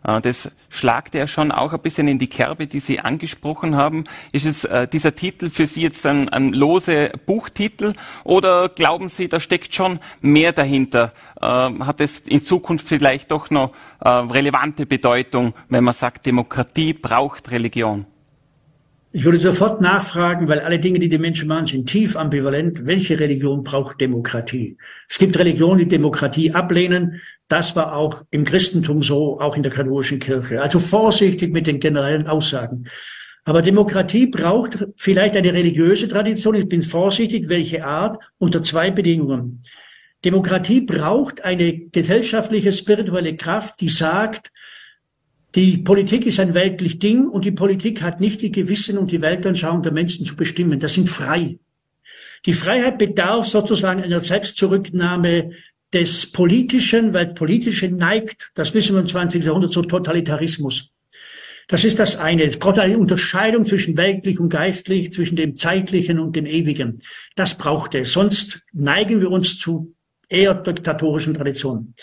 [0.08, 4.04] Äh, das schlagt er schon auch ein bisschen in die Kerbe, die Sie angesprochen haben.
[4.32, 7.92] Ist es äh, dieser Titel für Sie jetzt ein, ein lose Buchtitel
[8.24, 11.12] oder glauben Sie, da steckt schon mehr dahinter?
[11.40, 17.50] Äh, hat es in Zukunft vielleicht doch noch relevante Bedeutung, wenn man sagt, Demokratie braucht
[17.50, 18.06] Religion?
[19.10, 22.86] Ich würde sofort nachfragen, weil alle Dinge, die die Menschen machen, sind tief ambivalent.
[22.86, 24.78] Welche Religion braucht Demokratie?
[25.08, 27.20] Es gibt Religionen, die Demokratie ablehnen.
[27.48, 30.60] Das war auch im Christentum so, auch in der katholischen Kirche.
[30.60, 32.84] Also vorsichtig mit den generellen Aussagen.
[33.44, 36.54] Aber Demokratie braucht vielleicht eine religiöse Tradition.
[36.54, 39.62] Ich bin vorsichtig, welche Art, unter zwei Bedingungen.
[40.22, 44.52] Demokratie braucht eine gesellschaftliche, spirituelle Kraft, die sagt,
[45.54, 49.22] die Politik ist ein weltlich Ding und die Politik hat nicht die Gewissen und die
[49.22, 50.78] Weltanschauung der Menschen zu bestimmen.
[50.78, 51.58] Das sind frei.
[52.46, 55.52] Die Freiheit bedarf sozusagen einer Selbstzurücknahme
[55.92, 59.44] des Politischen, weil Politische neigt, das wissen wir im 20.
[59.44, 60.90] Jahrhundert, zu Totalitarismus.
[61.68, 62.44] Das ist das eine.
[62.44, 67.02] Es braucht eine Unterscheidung zwischen weltlich und geistlich, zwischen dem Zeitlichen und dem Ewigen.
[67.36, 68.12] Das braucht es.
[68.12, 69.94] Sonst neigen wir uns zu
[70.30, 71.94] eher diktatorischen Traditionen.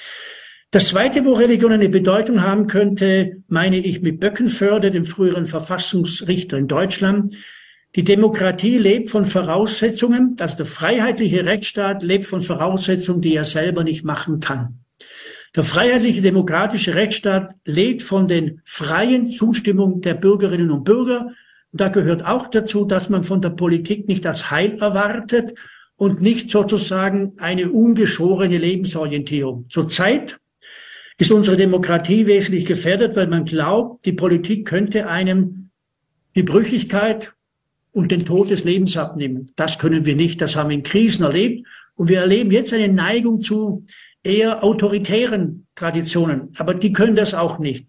[0.69, 6.57] Das zweite, wo Religion eine Bedeutung haben könnte, meine ich mit Böckenförde, dem früheren Verfassungsrichter
[6.57, 7.35] in Deutschland,
[7.95, 13.85] die Demokratie lebt von Voraussetzungen, dass der freiheitliche Rechtsstaat lebt von Voraussetzungen, die er selber
[13.85, 14.79] nicht machen kann.
[15.55, 21.31] Der freiheitliche demokratische Rechtsstaat lebt von den freien Zustimmungen der Bürgerinnen und Bürger.
[21.71, 25.53] Und da gehört auch dazu, dass man von der Politik nicht das Heil erwartet
[25.95, 29.67] und nicht sozusagen eine ungeschorene Lebensorientierung.
[29.69, 30.37] Zurzeit
[31.17, 35.69] ist unsere Demokratie wesentlich gefährdet, weil man glaubt, die Politik könnte einem
[36.35, 37.34] die Brüchigkeit
[37.95, 39.51] und den Tod des Lebens abnehmen.
[39.55, 40.41] Das können wir nicht.
[40.41, 41.65] Das haben wir in Krisen erlebt.
[41.95, 43.85] Und wir erleben jetzt eine Neigung zu
[44.21, 46.49] eher autoritären Traditionen.
[46.57, 47.87] Aber die können das auch nicht.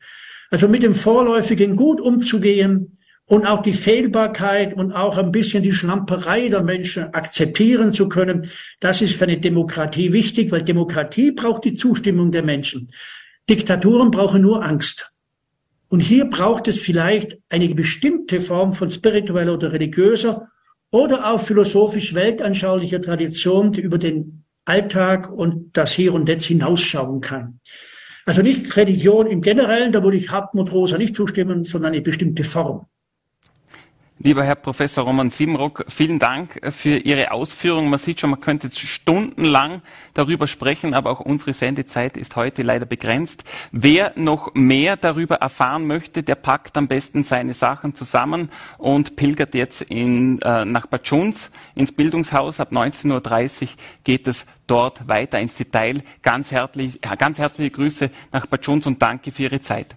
[0.53, 5.73] Also mit dem Vorläufigen gut umzugehen und auch die Fehlbarkeit und auch ein bisschen die
[5.73, 8.49] Schlamperei der Menschen akzeptieren zu können,
[8.79, 12.93] das ist für eine Demokratie wichtig, weil Demokratie braucht die Zustimmung der Menschen.
[13.51, 15.11] Diktaturen brauchen nur Angst.
[15.89, 20.49] Und hier braucht es vielleicht eine bestimmte Form von spiritueller oder religiöser
[20.91, 27.21] oder auch philosophisch weltanschaulicher Tradition, die über den Alltag und das Hier und Jetzt hinausschauen
[27.21, 27.61] kann.
[28.25, 32.43] Also nicht Religion im Generellen, da würde ich Hartmut Rosa nicht zustimmen, sondern eine bestimmte
[32.43, 32.87] Form.
[34.19, 37.91] Lieber Herr Professor Roman Siebenrock, vielen Dank für Ihre Ausführungen.
[37.91, 39.83] Man sieht schon, man könnte jetzt stundenlang
[40.15, 43.45] darüber sprechen, aber auch unsere Sendezeit ist heute leider begrenzt.
[43.73, 48.49] Wer noch mehr darüber erfahren möchte, der packt am besten seine Sachen zusammen
[48.79, 52.59] und pilgert jetzt in, äh, nach Bad Schunz ins Bildungshaus.
[52.59, 53.69] Ab 19.30 Uhr
[54.03, 56.03] geht es dort weiter ins Detail.
[56.23, 59.95] Ganz, herzlich, ganz herzliche Grüße nach Bad Jones und danke für Ihre Zeit.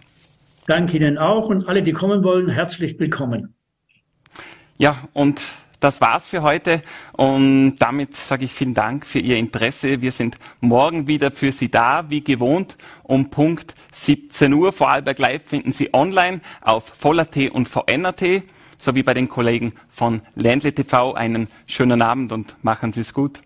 [0.67, 3.55] Danke Ihnen auch und alle, die kommen wollen, herzlich willkommen.
[4.81, 5.41] Ja, und
[5.81, 10.01] das war's für heute und damit sage ich vielen Dank für Ihr Interesse.
[10.01, 14.71] Wir sind morgen wieder für Sie da, wie gewohnt, um Punkt 17 Uhr.
[14.71, 18.43] Vorarlberg Live finden Sie online auf Voller.at und VNRT
[18.77, 21.13] sowie bei den Kollegen von Ländle TV.
[21.13, 23.41] Einen schönen Abend und machen Sie es gut.